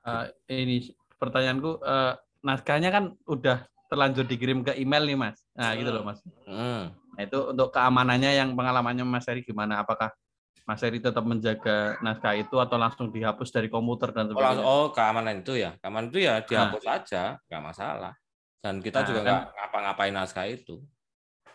[0.00, 5.36] Uh, ini pertanyaanku, uh, naskahnya kan udah terlanjur dikirim ke email nih mas.
[5.52, 6.24] Nah gitu loh mas.
[6.48, 6.96] Hmm.
[7.18, 9.82] Nah itu untuk keamanannya yang pengalamannya Mas Heri gimana?
[9.82, 10.14] Apakah
[10.62, 14.62] Mas Heri tetap menjaga naskah itu atau langsung dihapus dari komputer dan oh, sebagainya?
[14.62, 16.94] Oh, keamanan itu ya, keamanan itu ya dihapus nah.
[17.02, 18.12] aja, nggak masalah.
[18.58, 20.82] Dan kita nah, juga kan nggak kan, ngapa-ngapain naskah itu.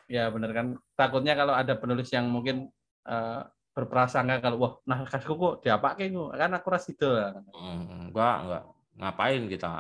[0.08, 0.68] Ya benar kan.
[0.96, 2.72] Takutnya kalau ada penulis yang mungkin
[3.08, 3.44] uh,
[3.74, 7.10] berprasangka kalau wah naskahku kok diapakin kok kan aku ras itu.
[7.10, 8.64] Hmm, enggak, enggak.
[8.94, 9.72] Ngapain kita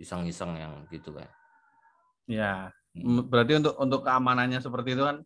[0.00, 1.30] iseng-iseng yang gitu kan.
[2.24, 2.72] Ya,
[3.28, 5.20] berarti untuk untuk keamanannya seperti itu kan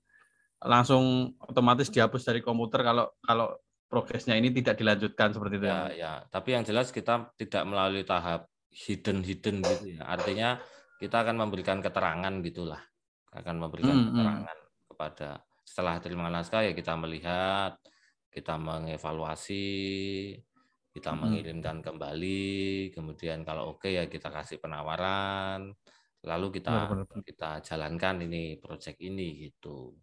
[0.58, 3.54] langsung otomatis dihapus dari komputer kalau kalau
[3.86, 5.72] progresnya ini tidak dilanjutkan seperti itu ya.
[5.72, 6.12] Ya, ya.
[6.28, 10.02] tapi yang jelas kita tidak melalui tahap hidden hidden gitu ya.
[10.04, 10.58] Artinya
[10.98, 12.82] kita akan memberikan keterangan gitulah.
[13.32, 14.10] Akan memberikan hmm, hmm.
[14.12, 14.58] keterangan
[14.90, 15.28] kepada
[15.62, 17.78] setelah terima naskah ya kita melihat,
[18.28, 20.34] kita mengevaluasi,
[20.92, 21.18] kita hmm.
[21.22, 25.72] mengirimkan kembali, kemudian kalau oke okay, ya kita kasih penawaran
[26.26, 27.22] lalu kita benar, benar.
[27.22, 29.94] kita jalankan ini proyek ini gitu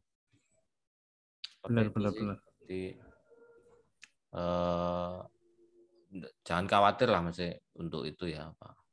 [1.66, 2.84] benar benar benar jadi
[4.32, 5.18] eh,
[6.46, 8.85] jangan khawatir lah masih untuk itu ya pak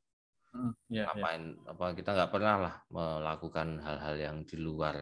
[0.53, 1.71] hmm, ya, apain ya.
[1.73, 4.95] apa kita nggak pernah lah melakukan hal-hal yang di luar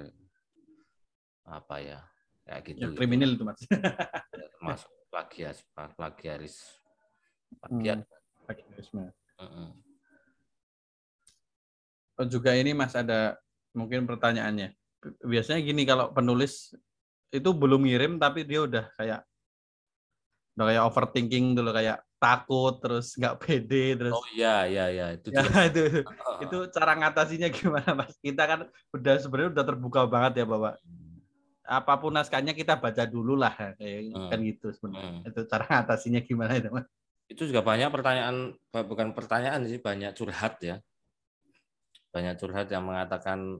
[1.46, 2.00] apa ya
[2.48, 3.60] kayak gitu ya, kriminal itu mas
[4.66, 6.56] masuk plagias plagiaris
[7.60, 9.04] plagiat hmm, plagiarisme
[9.38, 9.70] uh -uh.
[12.22, 13.34] Oh, juga ini Mas ada
[13.74, 14.78] mungkin pertanyaannya.
[15.26, 16.70] Biasanya gini kalau penulis
[17.34, 19.26] itu belum ngirim tapi dia udah kayak
[20.54, 25.34] udah kayak overthinking dulu kayak takut terus nggak pede terus oh iya iya iya itu
[25.34, 25.42] ya,
[25.74, 26.06] itu
[26.46, 26.58] itu.
[26.70, 28.14] Cara ngatasinya gimana mas?
[28.22, 30.78] Kita kan udah sebenarnya udah terbuka banget ya bahwa
[31.66, 34.30] apa pun naskahnya kita baca dulu lah kayak hmm.
[34.30, 35.10] kan gitu sebenarnya.
[35.18, 35.30] Hmm.
[35.34, 36.86] itu cara ngatasinya gimana itu mas?
[37.26, 40.78] Itu juga banyak pertanyaan bukan pertanyaan sih banyak curhat ya.
[42.14, 43.58] Banyak curhat yang mengatakan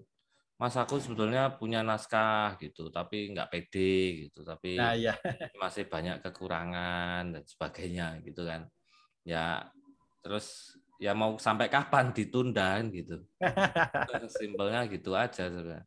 [0.62, 5.18] Mas aku sebetulnya punya naskah gitu, tapi nggak pede gitu, tapi nah, iya.
[5.62, 8.70] masih banyak kekurangan dan sebagainya gitu kan.
[9.26, 9.66] Ya
[10.22, 13.26] terus ya mau sampai kapan ditunda gitu.
[14.38, 15.82] Simpelnya gitu aja sebenarnya.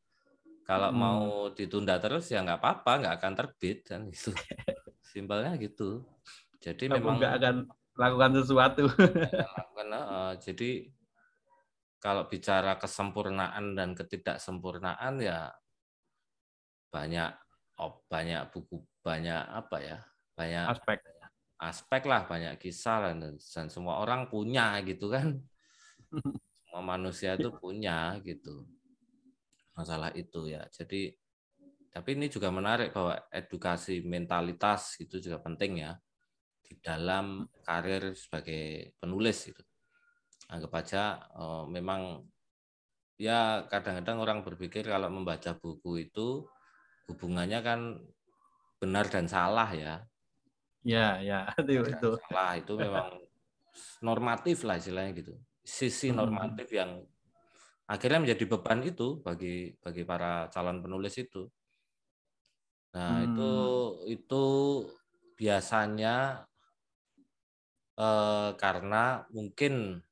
[0.67, 0.99] Kalau hmm.
[0.99, 1.23] mau
[1.55, 4.35] ditunda terus ya nggak apa-apa, nggak akan terbit kan gitu.
[5.15, 6.03] Simpelnya gitu.
[6.59, 7.57] Jadi Kamu memang nggak akan
[7.95, 8.91] lakukan sesuatu.
[8.91, 10.91] Lakukan, uh, jadi
[12.05, 15.49] kalau bicara kesempurnaan dan ketidaksempurnaan ya
[16.93, 17.33] banyak
[17.81, 19.99] oh, banyak buku banyak apa ya
[20.37, 21.01] banyak aspek.
[21.65, 25.41] aspek lah banyak kisah dan, dan semua orang punya gitu kan.
[26.69, 28.67] Semua manusia itu punya gitu
[29.79, 30.67] masalah itu ya.
[30.75, 31.15] Jadi
[31.89, 35.95] tapi ini juga menarik bahwa edukasi mentalitas itu juga penting ya
[36.67, 39.63] di dalam karir sebagai penulis itu
[40.49, 41.03] anggap aja
[41.35, 42.25] uh, memang
[43.15, 46.45] ya kadang-kadang orang berpikir kalau membaca buku itu
[47.07, 47.81] hubungannya kan
[48.81, 50.05] benar dan salah ya.
[50.85, 52.11] Ya, ya, itu itu.
[52.29, 53.25] Salah itu memang
[54.05, 55.33] normatif lah istilahnya gitu.
[55.65, 56.19] Sisi hmm.
[56.21, 56.77] normatif hmm.
[56.77, 56.91] yang
[57.89, 61.49] akhirnya menjadi beban itu bagi bagi para calon penulis itu.
[62.95, 63.27] Nah, hmm.
[63.27, 63.53] itu
[64.21, 64.45] itu
[65.35, 66.47] biasanya
[67.99, 70.05] eh, karena mungkin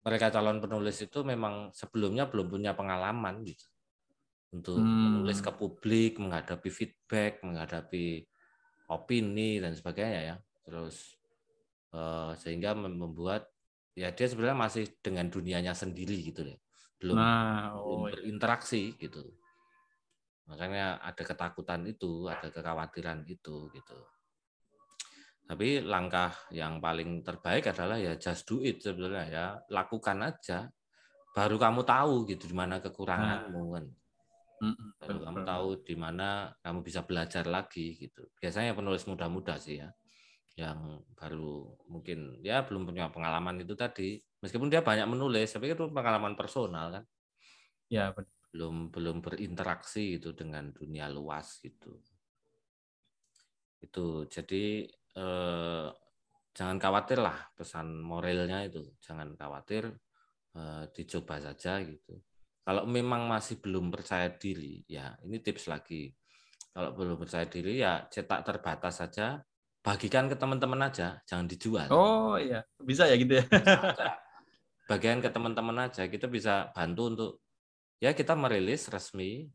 [0.00, 3.68] mereka calon penulis itu memang sebelumnya belum punya pengalaman gitu
[4.50, 5.22] untuk hmm.
[5.22, 8.26] menulis ke publik, menghadapi feedback, menghadapi
[8.90, 10.36] opini dan sebagainya ya.
[10.66, 11.14] Terus
[11.94, 13.46] uh, sehingga membuat
[13.94, 16.58] ya dia sebenarnya masih dengan dunianya sendiri gitu ya.
[17.00, 18.12] Belum, nah, oh, belum iya.
[18.20, 19.22] berinteraksi gitu.
[20.50, 23.98] Makanya ada ketakutan itu, ada kekhawatiran itu gitu.
[25.50, 30.70] Tapi langkah yang paling terbaik adalah ya just do it sebenarnya ya, lakukan aja.
[31.34, 33.70] Baru kamu tahu gitu di mana kekuranganmu nah.
[33.74, 33.84] kan.
[35.02, 38.30] Baru kamu tahu di mana kamu bisa belajar lagi gitu.
[38.38, 39.90] Biasanya penulis muda-muda sih ya,
[40.54, 44.22] yang baru mungkin ya belum punya pengalaman itu tadi.
[44.46, 47.04] Meskipun dia banyak menulis, tapi itu pengalaman personal kan.
[47.90, 48.30] Ya benar.
[48.54, 51.98] Belum belum berinteraksi itu dengan dunia luas gitu.
[53.82, 54.86] Itu jadi
[55.16, 55.88] eh,
[56.54, 59.90] jangan khawatir lah pesan moralnya itu, jangan khawatir
[60.54, 62.18] eh, dicoba saja gitu
[62.60, 66.12] kalau memang masih belum percaya diri, ya ini tips lagi.
[66.70, 69.42] Kalau belum percaya diri, ya cetak terbatas saja,
[69.82, 71.90] bagikan ke teman-teman aja, jangan dijual.
[71.90, 73.44] Oh iya, bisa ya gitu ya.
[74.90, 77.30] Bagian ke teman-teman aja, kita bisa bantu untuk
[77.98, 79.50] ya kita merilis resmi,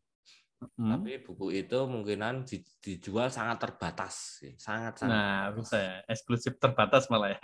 [0.60, 0.90] hmm.
[0.96, 2.48] tapi buku itu kemungkinan
[2.80, 5.12] dijual sangat terbatas, sangat sangat.
[5.12, 7.40] Nah bisa ya, eksklusif terbatas malah ya.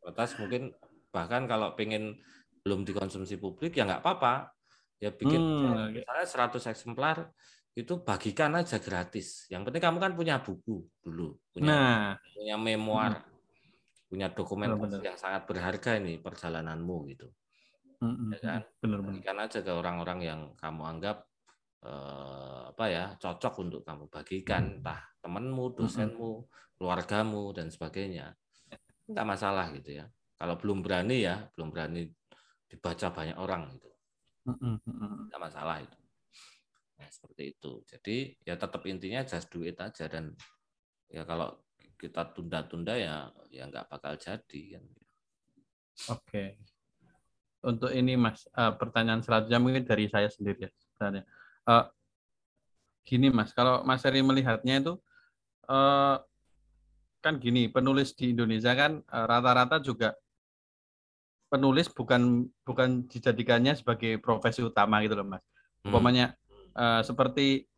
[0.00, 0.72] terbatas mungkin
[1.14, 2.18] bahkan kalau pengen
[2.64, 4.50] belum dikonsumsi publik ya nggak apa-apa
[4.98, 6.00] ya bikin hmm.
[6.00, 7.28] misalnya 100 eksemplar
[7.74, 9.50] itu bagikan aja gratis.
[9.50, 12.14] Yang penting kamu kan punya buku dulu, punya nah.
[12.22, 14.06] punya memoir, hmm.
[14.06, 17.26] punya dokumentasi yang sangat berharga ini perjalananmu gitu.
[17.98, 18.30] Hmm.
[18.30, 18.62] Ya kan?
[18.78, 21.26] Benar, Bagikan aja ke orang-orang yang kamu anggap
[21.84, 26.48] eh, apa ya cocok untuk kamu bagikan, entah temanmu, dosenmu,
[26.80, 28.34] keluargamu dan sebagainya.
[29.04, 30.08] Enggak masalah gitu ya.
[30.34, 32.08] Kalau belum berani ya, belum berani
[32.66, 33.90] dibaca banyak orang gitu.
[35.28, 35.98] Tidak masalah itu.
[36.98, 37.72] Nah, seperti itu.
[37.86, 40.32] Jadi ya tetap intinya just do it aja dan
[41.08, 41.52] ya kalau
[41.94, 44.84] kita tunda-tunda ya ya nggak bakal jadi kan.
[46.10, 46.44] Oke.
[47.64, 51.24] Untuk ini Mas, uh, pertanyaan selanjutnya mungkin dari saya sendiri ya sebenarnya.
[51.64, 51.88] Uh,
[53.04, 54.94] gini Mas, kalau Mas Heri melihatnya itu
[55.68, 56.20] uh,
[57.24, 60.12] kan gini, penulis di Indonesia kan rata-rata uh, juga
[61.48, 65.42] penulis bukan bukan dijadikannya sebagai profesi utama gitu loh mas.
[65.86, 65.94] Hmm.
[65.94, 66.34] Umpamanya
[66.74, 67.70] uh, seperti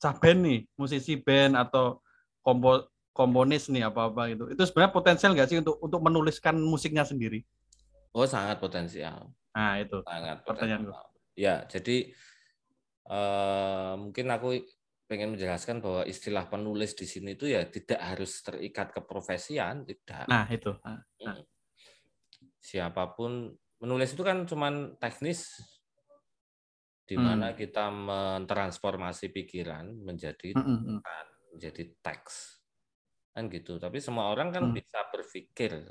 [0.00, 2.00] cah band nih, musisi band atau
[2.40, 4.48] kompo, komponis nih apa-apa gitu.
[4.48, 7.44] Itu sebenarnya potensial nggak sih untuk untuk menuliskan musiknya sendiri?
[8.16, 9.28] Oh sangat potensial.
[9.52, 10.00] Nah itu.
[10.02, 10.88] Sangat pertanyaan
[11.36, 12.10] Ya jadi
[13.10, 14.62] uh, mungkin aku
[15.10, 20.30] pengen menjelaskan bahwa istilah penulis di sini itu ya tidak harus terikat ke profesian, tidak.
[20.30, 20.70] Nah itu.
[20.86, 21.02] Nah.
[21.18, 21.42] Hmm
[22.60, 23.48] siapa pun
[23.80, 25.64] menulis itu kan cuman teknis
[27.08, 27.56] di mana hmm.
[27.58, 30.62] kita mentransformasi pikiran menjadi hmm.
[30.62, 31.26] hmm, hmm.
[31.56, 32.62] menjadi teks
[33.34, 34.76] kan gitu tapi semua orang kan hmm.
[34.76, 35.90] bisa berpikir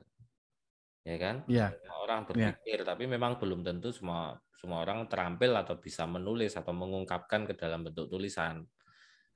[1.03, 2.25] ya kan semua orang ya.
[2.29, 2.87] berpikir yeah.
[2.87, 7.87] tapi memang belum tentu semua semua orang terampil atau bisa menulis atau mengungkapkan ke dalam
[7.87, 8.59] bentuk tulisan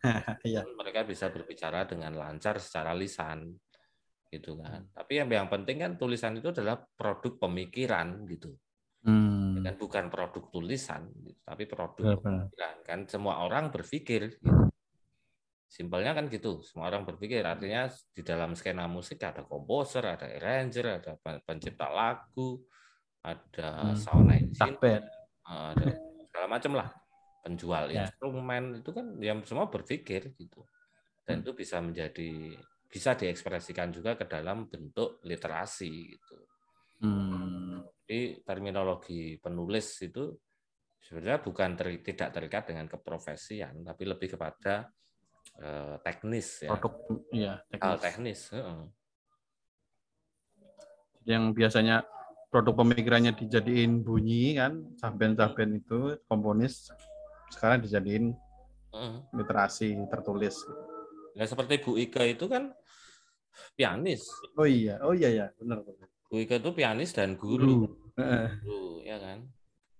[0.44, 0.68] yeah.
[0.76, 3.56] mereka bisa berbicara dengan lancar secara lisan
[4.34, 4.82] gitu kan.
[4.82, 4.92] Hmm.
[4.98, 8.58] Tapi yang yang penting kan tulisan itu adalah produk pemikiran gitu.
[9.06, 9.62] Hmm.
[9.62, 12.76] Kan bukan produk tulisan, gitu, tapi produk pemikiran.
[12.82, 14.42] Kan semua orang berpikir.
[14.42, 14.50] Gitu.
[15.70, 17.46] Simpelnya kan gitu, semua orang berpikir.
[17.46, 21.12] Artinya di dalam skena musik ada komposer, ada arranger, ada
[21.42, 22.62] pencipta lagu,
[23.24, 23.96] ada hmm.
[23.96, 25.02] sound engineer,
[25.48, 25.88] ada
[26.28, 26.90] segala macam lah.
[27.44, 28.08] Penjual ya.
[28.08, 30.64] instrumen itu kan yang semua berpikir gitu.
[31.24, 31.44] Dan hmm.
[31.44, 32.32] itu bisa menjadi
[32.88, 36.38] bisa diekspresikan juga ke dalam bentuk literasi gitu.
[37.04, 37.84] Hmm.
[38.04, 40.32] Jadi terminologi penulis itu
[41.04, 44.88] sebenarnya bukan ter, tidak terikat dengan keprofesian, tapi lebih kepada
[45.60, 46.70] uh, teknis ya.
[46.72, 46.94] Produk,
[47.36, 47.84] ya teknis.
[47.84, 48.40] Hal teknis.
[48.56, 48.88] Uh.
[51.28, 51.98] Yang biasanya
[52.54, 56.94] produk pemikirannya dijadiin bunyi kan, saben-saben itu komponis
[57.50, 58.38] sekarang dijadiin
[58.94, 59.26] uh.
[59.34, 60.62] literasi tertulis.
[61.34, 62.70] Ya seperti Bu Ika itu kan
[63.74, 64.30] pianis.
[64.54, 66.06] Oh iya, oh iya ya, benar benar.
[66.30, 67.90] Bu Ika itu pianis dan guru.
[68.14, 69.50] Guru, ya kan?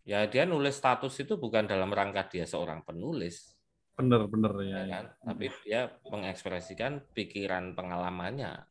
[0.06, 3.58] Ya dia nulis status itu bukan dalam rangka dia seorang penulis.
[3.98, 4.78] Benar benar ya.
[4.78, 5.06] ya kan?
[5.10, 5.26] Ya.
[5.26, 8.68] Tapi dia mengekspresikan pikiran pengalamannya.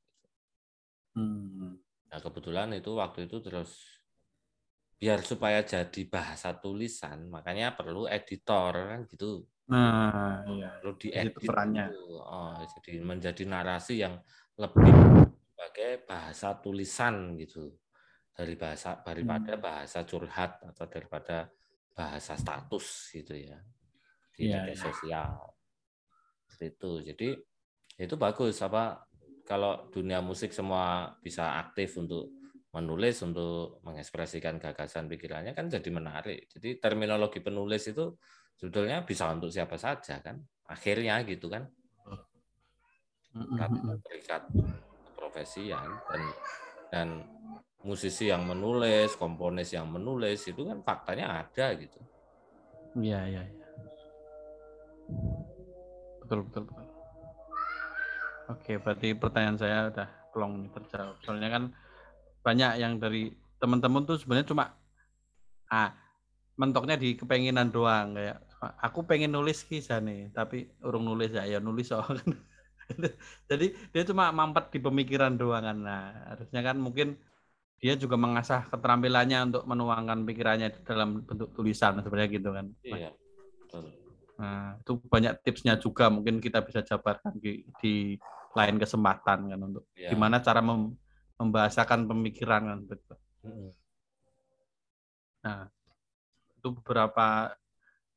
[1.18, 1.71] Hmm.
[2.12, 3.72] Nah kebetulan itu waktu itu terus
[5.00, 9.42] biar supaya jadi bahasa tulisan makanya perlu editor kan gitu
[9.72, 10.68] Nah, iya.
[10.82, 11.86] Perlu diedit perannya.
[12.20, 14.20] Oh, jadi menjadi narasi yang
[14.60, 14.92] lebih
[15.54, 17.72] sebagai bahasa tulisan gitu.
[18.32, 19.62] Dari bahasa daripada hmm.
[19.62, 21.48] bahasa curhat atau daripada
[21.96, 23.60] bahasa status gitu ya.
[24.32, 24.80] Di yeah, media yeah.
[24.80, 25.32] sosial.
[26.48, 26.92] Seperti itu.
[27.12, 27.28] Jadi
[28.02, 29.04] itu bagus apa
[29.46, 32.30] kalau dunia musik semua bisa aktif untuk
[32.72, 36.48] menulis untuk mengekspresikan gagasan pikirannya kan jadi menarik.
[36.48, 38.16] Jadi terminologi penulis itu
[38.56, 40.38] sebetulnya bisa untuk siapa saja kan
[40.70, 41.66] akhirnya gitu kan
[43.32, 44.42] karena terikat
[45.18, 46.22] profesian dan
[46.92, 47.08] dan
[47.82, 51.98] musisi yang menulis komponis yang menulis itu kan faktanya ada gitu
[53.00, 53.54] iya iya ya.
[56.22, 56.91] Betul, betul, betul.
[58.50, 61.16] Oke, berarti pertanyaan saya udah pelong terjawab.
[61.22, 61.64] Soalnya kan
[62.42, 63.30] banyak yang dari
[63.62, 64.74] teman-teman tuh sebenarnya cuma
[65.70, 65.94] ah
[66.58, 68.42] mentoknya di kepenginan doang kayak
[68.82, 72.02] aku pengen nulis kisah nih tapi urung nulis ya ya nulis so.
[73.50, 77.16] jadi dia cuma mampet di pemikiran doang kan nah harusnya kan mungkin
[77.82, 83.10] dia juga mengasah keterampilannya untuk menuangkan pikirannya dalam bentuk tulisan sebenarnya gitu kan iya
[84.42, 86.10] nah itu banyak tipsnya juga.
[86.10, 88.18] Mungkin kita bisa jabarkan di, di
[88.52, 90.10] lain kesempatan kan untuk ya.
[90.10, 90.92] gimana cara mem,
[91.40, 93.18] membahasakan pemikiran kan betul
[95.42, 95.66] nah
[96.54, 97.50] itu beberapa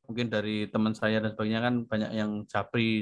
[0.06, 3.02] mungkin dari teman saya dan sebagainya kan banyak yang japri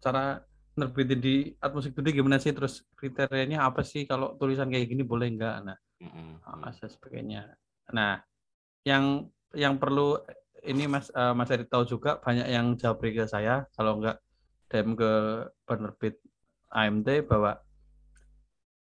[0.00, 0.44] cara
[0.76, 2.52] nerbitin di atmosfer Today gimana sih?
[2.52, 4.04] Terus kriterianya apa sih?
[4.04, 6.76] Kalau tulisan kayak gini boleh enggak nah mm-hmm.
[6.76, 7.48] sebagainya.
[7.96, 8.20] Nah
[8.84, 10.20] yang yang perlu
[10.64, 13.66] ini mas uh, mas Eri tahu juga banyak yang japri ke saya.
[13.76, 14.20] Kalau enggak
[14.70, 15.12] DM ke
[15.66, 16.20] penerbit
[16.70, 17.58] AMT bahwa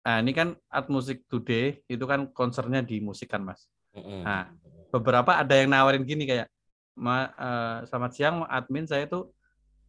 [0.07, 3.66] nah ini kan Art Music Today itu kan konsernya di musik kan mas?
[3.97, 4.51] Nah
[4.91, 6.49] beberapa ada yang nawarin gini kayak
[6.97, 9.29] Ma, uh, selamat siang admin saya itu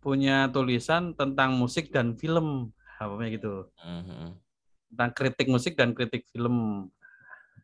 [0.04, 2.76] punya tulisan tentang musik dan film.
[3.00, 3.72] Apa gitu.
[3.80, 4.36] Uh-huh.
[4.92, 6.88] tentang kritik musik dan kritik film.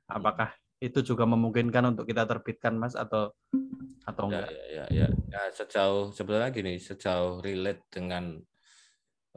[0.07, 2.95] Apakah itu juga memungkinkan untuk kita terbitkan mas?
[2.95, 3.35] Atau
[4.03, 8.37] atau ya, enggak ya ya ya, ya sejauh sebenarnya gini sejauh relate dengan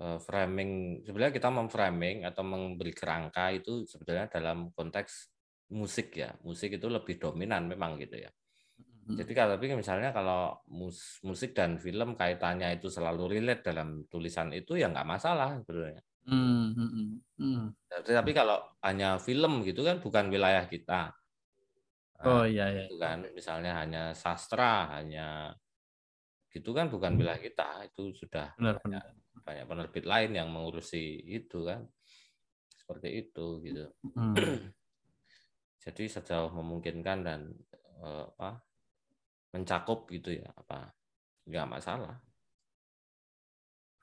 [0.01, 5.33] uh, framing sebenarnya kita memframing atau memberi kerangka itu sebenarnya dalam konteks
[5.75, 8.31] musik ya musik itu lebih dominan memang gitu ya
[9.07, 9.15] Hmm.
[9.23, 14.51] Jadi kalau tapi misalnya kalau mus, musik dan film kaitannya itu selalu relate dalam tulisan
[14.51, 16.03] itu ya nggak masalah sebenarnya.
[16.27, 16.75] Hmm.
[17.39, 17.63] hmm.
[17.87, 21.15] Tapi, tapi kalau hanya film gitu kan bukan wilayah kita.
[22.17, 22.85] Nah, oh iya iya.
[22.89, 25.53] Itu kan misalnya hanya sastra, hanya
[26.53, 27.89] gitu kan bukan wilayah kita.
[27.93, 29.43] Itu sudah benar, banyak, benar.
[29.45, 31.85] banyak penerbit lain yang mengurusi itu kan.
[32.73, 33.85] Seperti itu gitu.
[34.17, 34.35] Hmm.
[35.87, 37.41] Jadi sejauh memungkinkan dan
[38.03, 38.67] uh, apa
[39.57, 40.93] mencakup gitu ya apa
[41.49, 42.21] nggak masalah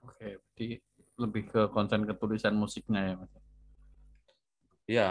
[0.01, 0.81] oke jadi
[1.19, 3.33] lebih ke konten ketulisan musiknya ya mas
[4.89, 5.07] ya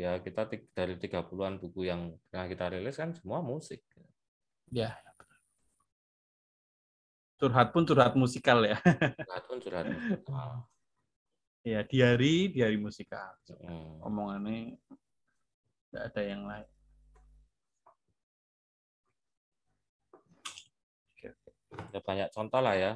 [0.00, 3.84] ya kita dari 30-an buku yang pernah kita rilis kan semua musik.
[4.72, 4.96] Ya.
[7.36, 8.80] Curhat pun curhat musikal ya.
[8.80, 10.64] Curhat pun curhat musikal.
[11.60, 13.36] Ya diari diari musikal.
[13.60, 14.00] Hmm.
[14.00, 14.80] omongannya
[15.92, 16.68] tidak ada yang lain.
[21.92, 22.92] Ya banyak contoh lah ya.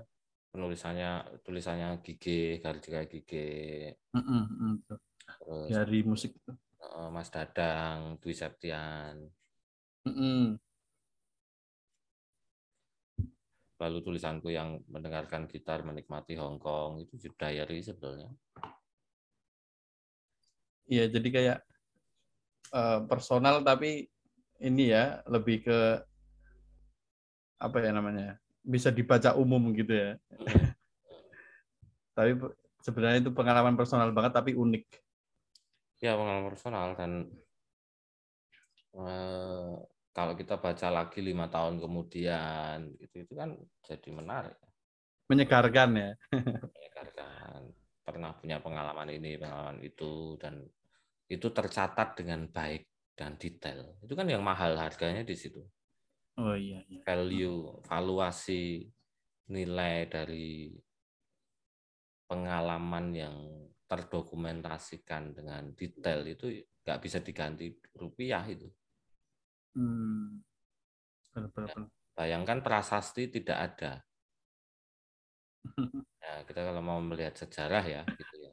[0.54, 6.30] Penulisannya tulisannya Gigi garis Gigi mm -mm, terus dari musik
[7.10, 9.16] Mas Dadang Dwi Septian
[10.04, 10.42] mm -mm.
[13.80, 18.30] lalu tulisanku yang mendengarkan gitar menikmati Hong Kong itu diary sebetulnya
[20.84, 21.58] Iya, jadi kayak
[22.76, 24.04] uh, personal tapi
[24.60, 25.78] ini ya lebih ke
[27.56, 30.10] apa ya namanya bisa dibaca umum gitu ya.
[32.16, 32.36] tapi
[32.84, 35.03] sebenarnya itu pengalaman personal banget tapi unik.
[36.02, 37.30] Ya pengalaman personal dan
[38.94, 39.74] eh,
[40.14, 44.54] kalau kita baca lagi lima tahun kemudian itu itu kan jadi menarik.
[45.26, 46.10] Menyegarkan ya.
[46.78, 47.60] Menyegarkan.
[48.04, 50.60] Pernah punya pengalaman ini, pengalaman itu dan
[51.26, 52.84] itu tercatat dengan baik
[53.16, 53.96] dan detail.
[54.04, 55.64] Itu kan yang mahal harganya di situ.
[56.38, 57.02] Oh iya, iya.
[57.02, 58.86] Value, valuasi
[59.50, 60.74] nilai dari
[62.28, 63.36] pengalaman yang
[63.84, 68.68] terdokumentasikan dengan detail itu nggak bisa diganti rupiah itu.
[69.74, 70.40] Hmm.
[71.34, 71.82] Benar, benar, ya,
[72.14, 73.92] bayangkan prasasti tidak ada.
[76.24, 78.52] Ya, kita kalau mau melihat sejarah ya, gitu ya.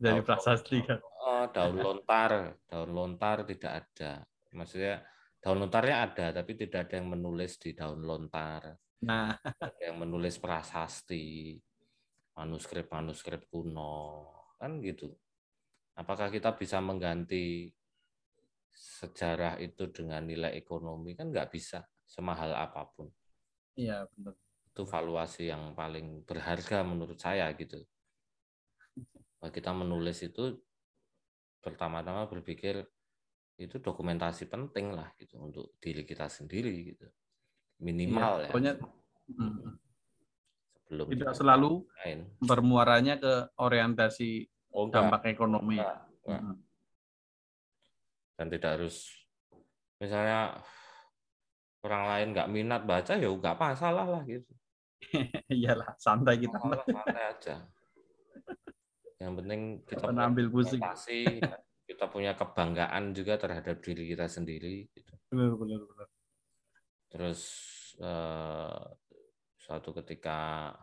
[0.00, 0.96] Dari prasasti kan.
[1.20, 4.24] Oh, daun lontar, daun lontar tidak ada.
[4.56, 5.04] Maksudnya
[5.40, 10.36] daun lontarnya ada tapi tidak ada yang menulis di daun lontar nah ada yang menulis
[10.36, 11.56] prasasti
[12.36, 14.26] manuskrip manuskrip kuno
[14.60, 15.10] kan gitu.
[15.96, 17.68] Apakah kita bisa mengganti
[18.70, 21.18] sejarah itu dengan nilai ekonomi?
[21.18, 23.10] Kan nggak bisa semahal apa pun.
[23.76, 24.34] Iya benar.
[24.70, 27.82] Itu valuasi yang paling berharga menurut saya gitu.
[29.40, 30.60] Kita menulis itu
[31.60, 32.84] pertama-tama berpikir
[33.60, 37.06] itu dokumentasi penting lah gitu untuk diri kita sendiri gitu.
[37.80, 38.48] Minimal iya, ya.
[38.48, 38.74] pokoknya
[39.36, 39.89] hmm.
[40.90, 42.26] Sebelum tidak selalu lain.
[42.42, 46.42] bermuaranya ke orientasi oh, dampak ekonomi enggak, enggak.
[46.42, 46.56] Hmm.
[48.34, 48.96] dan tidak harus
[50.02, 50.58] misalnya
[51.86, 54.50] orang lain nggak minat baca ya nggak masalah lah gitu
[55.48, 56.56] Iyalah, santai kita.
[56.60, 57.56] Oh, santai aja.
[59.20, 60.82] Yang penting kita ambil pusing.
[61.90, 64.86] kita punya kebanggaan juga terhadap diri kita sendiri.
[64.94, 65.12] Gitu.
[65.34, 66.08] Benar, benar, benar.
[67.10, 67.40] Terus
[67.98, 68.82] eh,
[69.70, 70.74] suatu ketika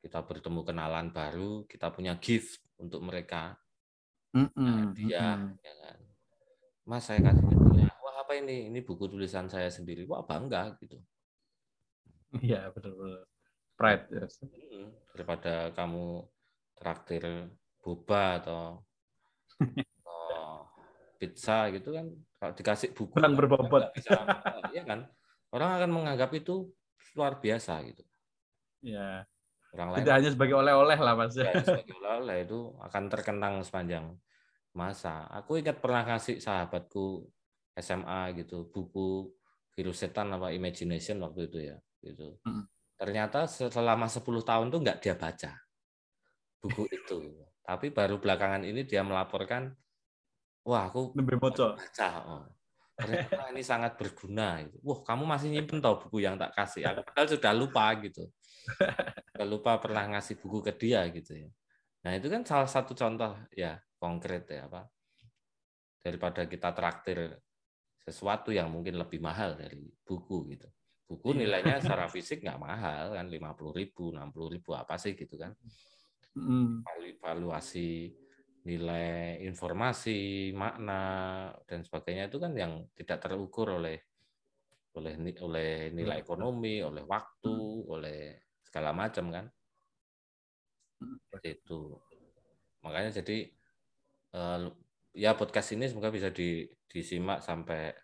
[0.00, 3.60] kita bertemu kenalan baru, kita punya gift untuk mereka,
[4.32, 5.60] Mm-mm, hadiah, mm-mm.
[5.60, 5.98] ya kan.
[6.88, 7.92] Mas saya kasih hadiah.
[8.00, 8.72] Wah apa ini?
[8.72, 10.08] Ini buku tulisan saya sendiri.
[10.08, 10.96] Wah bangga gitu.
[12.40, 13.28] Iya, benar.
[13.76, 14.08] Pride.
[14.08, 14.40] yes.
[14.48, 16.24] Mm, Daripada kamu
[16.72, 17.52] traktir
[17.84, 18.80] boba atau,
[21.20, 22.08] pizza gitu kan,
[22.40, 23.92] kalau dikasih buku kan berbobot.
[23.92, 24.24] bisa,
[24.72, 25.04] iya kan?
[25.52, 26.72] Orang akan menganggap itu
[27.16, 28.04] luar biasa gitu.
[28.84, 29.24] Ya.
[29.74, 31.34] Orang lain Tidak hanya sebagai oleh-oleh lah, Mas.
[31.36, 34.14] ya, sebagai oleh itu akan terkenang sepanjang
[34.76, 35.26] masa.
[35.32, 37.24] Aku ingat pernah kasih sahabatku
[37.76, 39.32] SMA gitu buku
[39.76, 42.36] virus setan apa imagination waktu itu ya gitu.
[42.44, 42.64] Mm.
[42.96, 45.52] Ternyata selama 10 tahun tuh nggak dia baca
[46.66, 47.18] buku itu.
[47.62, 49.74] Tapi baru belakangan ini dia melaporkan,
[50.66, 52.08] wah aku baca.
[52.26, 52.44] Oh.
[52.96, 54.64] Ternyata ini sangat berguna.
[54.64, 54.76] Gitu.
[54.80, 56.88] Wah kamu masih nyimpen tau buku yang tak kasih.
[56.88, 58.24] Aku padahal sudah lupa gitu.
[59.30, 61.46] Sudah lupa pernah ngasih buku ke dia gitu ya.
[62.02, 64.90] Nah itu kan salah satu contoh ya konkret ya apa
[66.02, 67.36] daripada kita traktir
[68.02, 70.66] sesuatu yang mungkin lebih mahal dari buku gitu.
[71.06, 71.38] Buku Iya.
[71.46, 75.54] nilainya secara fisik nggak mahal kan 50 ribu, 60 ribu apa sih gitu kan.
[76.34, 78.10] Valu- Valuasi
[78.66, 81.02] nilai informasi, makna
[81.70, 84.02] dan sebagainya itu kan yang tidak terukur oleh
[84.98, 87.56] oleh oleh nilai ekonomi, oleh waktu,
[87.86, 89.46] oleh segala macam kan.
[90.98, 91.94] Seperti itu.
[92.82, 93.38] Makanya jadi
[94.34, 94.60] eh,
[95.14, 97.94] ya podcast ini semoga bisa di, disimak sampai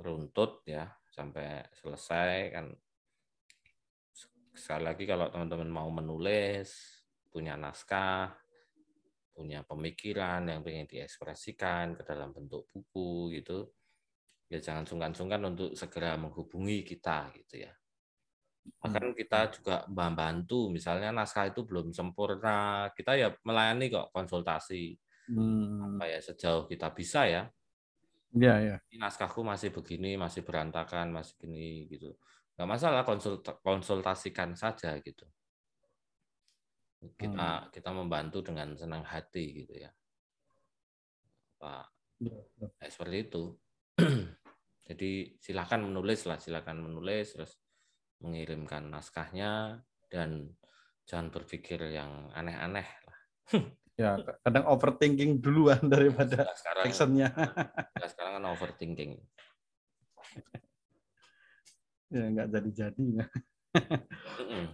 [0.00, 2.66] runtut ya, sampai selesai kan.
[4.54, 6.70] Sekali lagi kalau teman-teman mau menulis,
[7.34, 8.30] punya naskah,
[9.36, 13.74] punya pemikiran yang ingin diekspresikan ke dalam bentuk buku gitu,
[14.52, 17.72] ya jangan sungkan-sungkan untuk segera menghubungi kita gitu ya.
[18.82, 24.96] Bahkan kita juga membantu, misalnya naskah itu belum sempurna, kita ya melayani kok konsultasi
[25.28, 25.98] Hmm.
[26.00, 27.42] kayak sejauh kita bisa ya.
[28.32, 28.76] Iya, iya.
[28.92, 32.16] Ini naskahku masih begini, masih berantakan, masih gini gitu.
[32.54, 35.24] Nggak masalah konsulta- konsultasikan saja gitu.
[37.12, 39.90] Kita kita membantu dengan senang hati gitu ya.
[41.60, 41.86] Pak,
[42.24, 42.40] iya.
[42.80, 43.44] ya seperti itu.
[44.88, 47.56] Jadi silakan menulis lah, silakan menulis terus
[48.20, 50.52] mengirimkan naskahnya dan
[51.04, 53.18] jangan berpikir yang aneh-aneh lah.
[53.94, 57.30] Ya, kadang overthinking duluan daripada Nah, sekarang actionnya.
[58.02, 59.22] nah, sekarang kan overthinking.
[62.10, 63.06] ya, nggak jadi-jadi.
[64.42, 64.66] Mm-mm.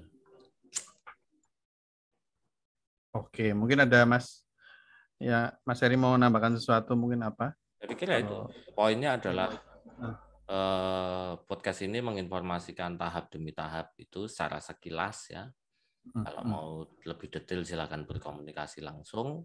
[3.10, 4.46] Oke, mungkin ada Mas.
[5.18, 7.52] Ya, Mas Heri mau nambahkan sesuatu mungkin apa?
[7.76, 8.38] Saya pikir ya itu
[8.72, 9.50] poinnya adalah
[10.00, 10.16] Hmm.
[10.48, 15.44] eh, podcast ini menginformasikan tahap demi tahap itu secara sekilas ya.
[16.08, 16.48] Hmm, Kalau hmm.
[16.48, 16.68] mau
[17.04, 19.44] lebih detail silakan berkomunikasi langsung.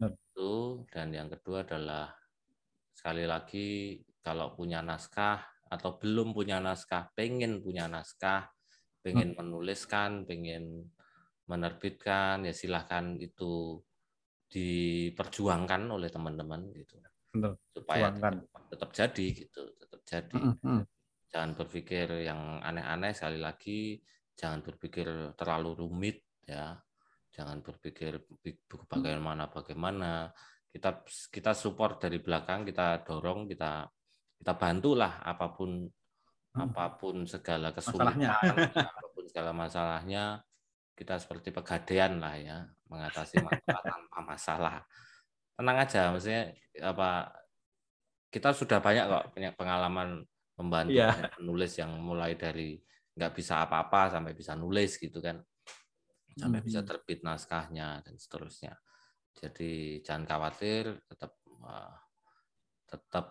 [0.00, 2.14] Itu dan yang kedua adalah
[2.96, 8.48] sekali lagi kalau punya naskah atau belum punya naskah, pengen punya naskah,
[9.04, 10.88] pengen menuliskan, pengen
[11.48, 13.80] menerbitkan, ya silahkan itu
[14.48, 16.96] diperjuangkan oleh teman-teman gitu
[17.28, 18.32] Benar, supaya tetap,
[18.72, 20.38] tetap jadi gitu, tetap jadi.
[20.40, 20.82] Hmm, hmm.
[21.28, 24.00] Jangan berpikir yang aneh-aneh sekali lagi,
[24.32, 26.80] jangan berpikir terlalu rumit ya.
[27.28, 28.24] Jangan berpikir
[28.88, 30.32] bagaimana bagaimana.
[30.68, 33.84] Kita kita support dari belakang, kita dorong, kita
[34.40, 35.88] kita bantulah apa pun
[36.58, 36.74] Hmm.
[36.74, 40.40] apa pun segala kesulitan, apa pun segala masalahnya,
[40.98, 42.58] kita seperti pegadaian lah ya,
[42.90, 44.76] mengatasi masalah tanpa masalah.
[45.54, 46.42] Tenang aja, maksudnya
[46.82, 47.30] apa
[48.28, 50.20] kita sudah banyak kok punya pengalaman
[50.58, 52.76] membantu banyak penulis yang mulai dari
[53.14, 55.38] nggak bisa apa-apa sampai bisa nulis gitu kan,
[56.34, 56.88] sampai bisa Mhm.
[56.88, 58.74] terbit naskahnya dan seterusnya.
[59.38, 61.32] Jadi jangan khawatir, tetap
[61.62, 61.94] eh,
[62.90, 63.26] tetap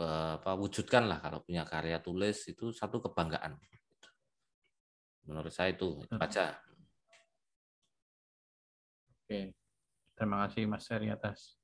[0.00, 3.56] eh, apa wujudkanlah kalau punya karya tulis itu satu kebanggaan.
[5.26, 6.54] Menurut saya itu, itu aja.
[9.26, 9.50] Oke.
[10.14, 11.58] Terima kasih Mas Heri atas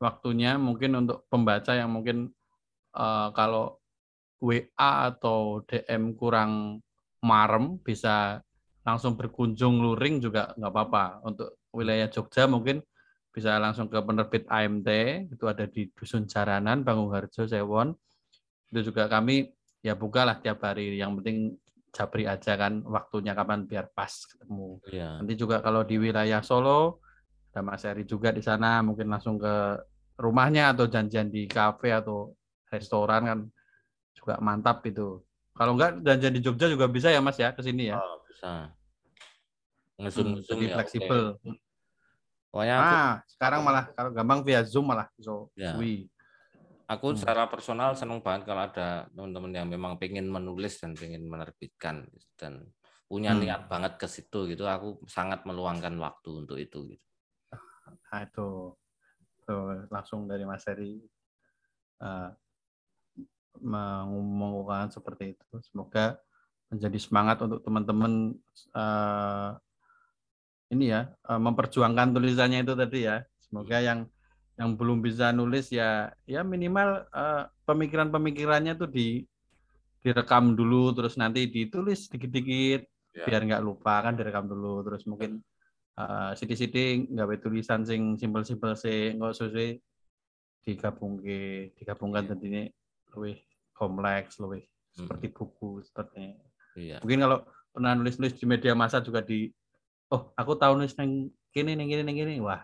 [0.00, 0.56] waktunya.
[0.56, 2.32] Mungkin untuk pembaca yang mungkin
[2.96, 3.76] eh, kalau
[4.40, 6.80] WA atau DM kurang
[7.20, 8.40] marem bisa
[8.88, 11.04] langsung berkunjung luring juga nggak apa-apa.
[11.28, 12.80] Untuk wilayah Jogja mungkin
[13.36, 14.88] bisa langsung ke penerbit AMT
[15.28, 17.92] itu ada di Dusun Jaranan, Bangun Harjo, Sewon.
[18.72, 19.44] Itu juga kami
[19.84, 20.96] ya bukalah tiap hari.
[20.96, 21.38] Yang penting
[21.92, 24.78] japri aja kan waktunya kapan biar pas ketemu.
[24.88, 25.20] Iya.
[25.22, 27.00] Nanti juga kalau di wilayah Solo
[27.52, 29.80] ada Mas Eri juga di sana mungkin langsung ke
[30.20, 32.36] rumahnya atau janjian di kafe atau
[32.68, 33.38] restoran kan
[34.14, 35.22] juga mantap itu.
[35.56, 37.98] Kalau enggak janjian di Jogja juga bisa ya Mas ya ke sini ya.
[37.98, 38.70] Oh, bisa.
[39.98, 40.74] Hmm, Ngesum-ngesum jadi ya.
[40.78, 41.22] fleksibel.
[41.34, 41.50] oke.
[42.48, 45.50] Pokoknya aku, Ah, sekarang malah kalau gampang via Zoom malah so.
[45.58, 45.74] Ya.
[45.76, 46.06] wih.
[46.88, 47.18] Aku Hmm.
[47.20, 52.08] secara personal senang banget kalau ada teman-teman yang memang pengen menulis dan pengen menerbitkan
[52.40, 52.64] dan
[53.04, 53.44] punya Hmm.
[53.44, 54.64] niat banget ke situ gitu.
[54.64, 57.06] Aku sangat meluangkan waktu untuk itu gitu.
[57.52, 58.72] Nah, itu
[59.44, 61.00] tuh langsung dari Mas Heri
[62.00, 62.32] uh,
[63.60, 65.48] mengumumkan seperti itu.
[65.60, 66.16] Semoga
[66.68, 68.36] menjadi semangat untuk teman-teman
[68.76, 69.56] uh,
[70.68, 73.24] ini ya uh, memperjuangkan tulisannya itu tadi ya.
[73.40, 74.04] Semoga yang
[74.58, 79.22] yang belum bisa nulis ya ya minimal uh, pemikiran-pemikirannya tuh di
[80.02, 82.82] direkam dulu terus nanti ditulis dikit-dikit
[83.16, 83.24] Ya.
[83.24, 85.42] biar nggak lupa kan direkam dulu terus mungkin
[85.98, 89.80] uh, sithik-sithik nggak tulisan sing simpel-simpel sih nggak sesuai
[90.62, 91.18] digabung
[91.74, 92.30] digabungkan Iya.
[92.36, 92.62] tadi ini
[93.16, 93.42] lebih
[93.74, 94.94] kompleks lebih Mm-mm.
[94.94, 96.36] seperti buku seperti
[96.78, 97.00] Iya.
[97.02, 97.38] mungkin kalau
[97.74, 99.50] pernah nulis-nulis di media massa juga di
[100.14, 102.62] oh aku tahu nulis neng gini neng gini neng gini wah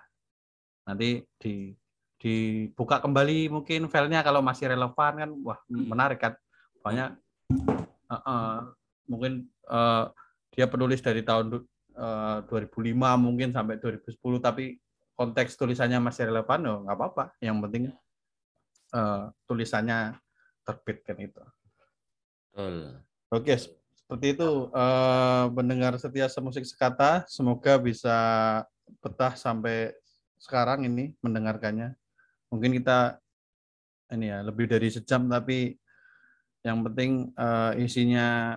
[0.87, 1.73] nanti di
[2.25, 5.85] dibuka kembali mungkin filenya kalau masih relevan kan wah Hmm.
[5.93, 6.33] menarik kan
[6.81, 7.12] banyak
[8.09, 8.59] eh, eh,
[9.05, 10.05] mungkin eh,
[10.57, 14.81] dia penulis dari tahun du- eh, 2005 mungkin sampai 2010 tapi
[15.12, 17.93] konteks tulisannya masih relevan oh nggak apa-apa yang penting
[18.97, 20.16] eh, tulisannya
[20.64, 21.45] terbit kan itu
[22.55, 23.03] Betul.
[23.35, 28.16] Oke, seperti itu eh, pendengar setia semusik sekata, semoga bisa
[29.03, 29.91] betah sampai
[30.39, 31.99] sekarang ini mendengarkannya.
[32.55, 33.19] Mungkin kita
[34.15, 35.75] ini ya lebih dari sejam tapi
[36.63, 38.57] yang penting eh, isinya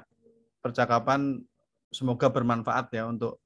[0.61, 1.41] percakapan
[1.89, 3.41] semoga bermanfaat ya untuk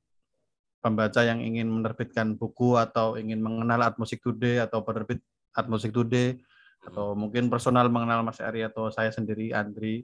[0.82, 5.22] pembaca yang ingin menerbitkan buku atau ingin mengenal Art Music Today atau penerbit
[5.54, 6.42] Art Music Today
[6.82, 10.02] atau mungkin personal mengenal Mas Ari atau saya sendiri Andri.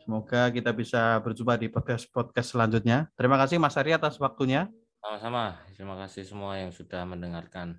[0.00, 3.12] Semoga kita bisa berjumpa di podcast podcast selanjutnya.
[3.12, 4.72] Terima kasih Mas Ari atas waktunya.
[5.04, 5.60] Sama-sama.
[5.76, 7.76] Terima kasih semua yang sudah mendengarkan.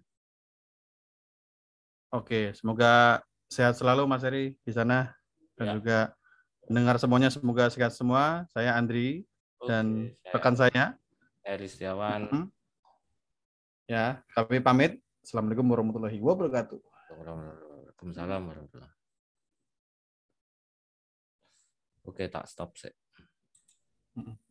[2.14, 5.14] Oke, semoga sehat selalu Mas Ari di sana
[5.58, 5.74] dan Ya.
[5.78, 5.98] juga
[6.70, 8.46] mendengar semuanya semoga sehat semua.
[8.54, 9.26] Saya Andri
[9.66, 10.84] dan Oke, saya rekan saya.
[11.46, 12.22] Eri Setiawan.
[12.30, 12.44] Mhm.
[13.86, 14.98] Ya, kami pamit.
[15.22, 16.80] Assalamualaikum warahmatullahi wabarakatuh.
[17.14, 18.94] Waalaikumsalam warahmatullahi
[22.06, 22.94] Oke, tak stop sih.
[24.14, 24.45] Mhm.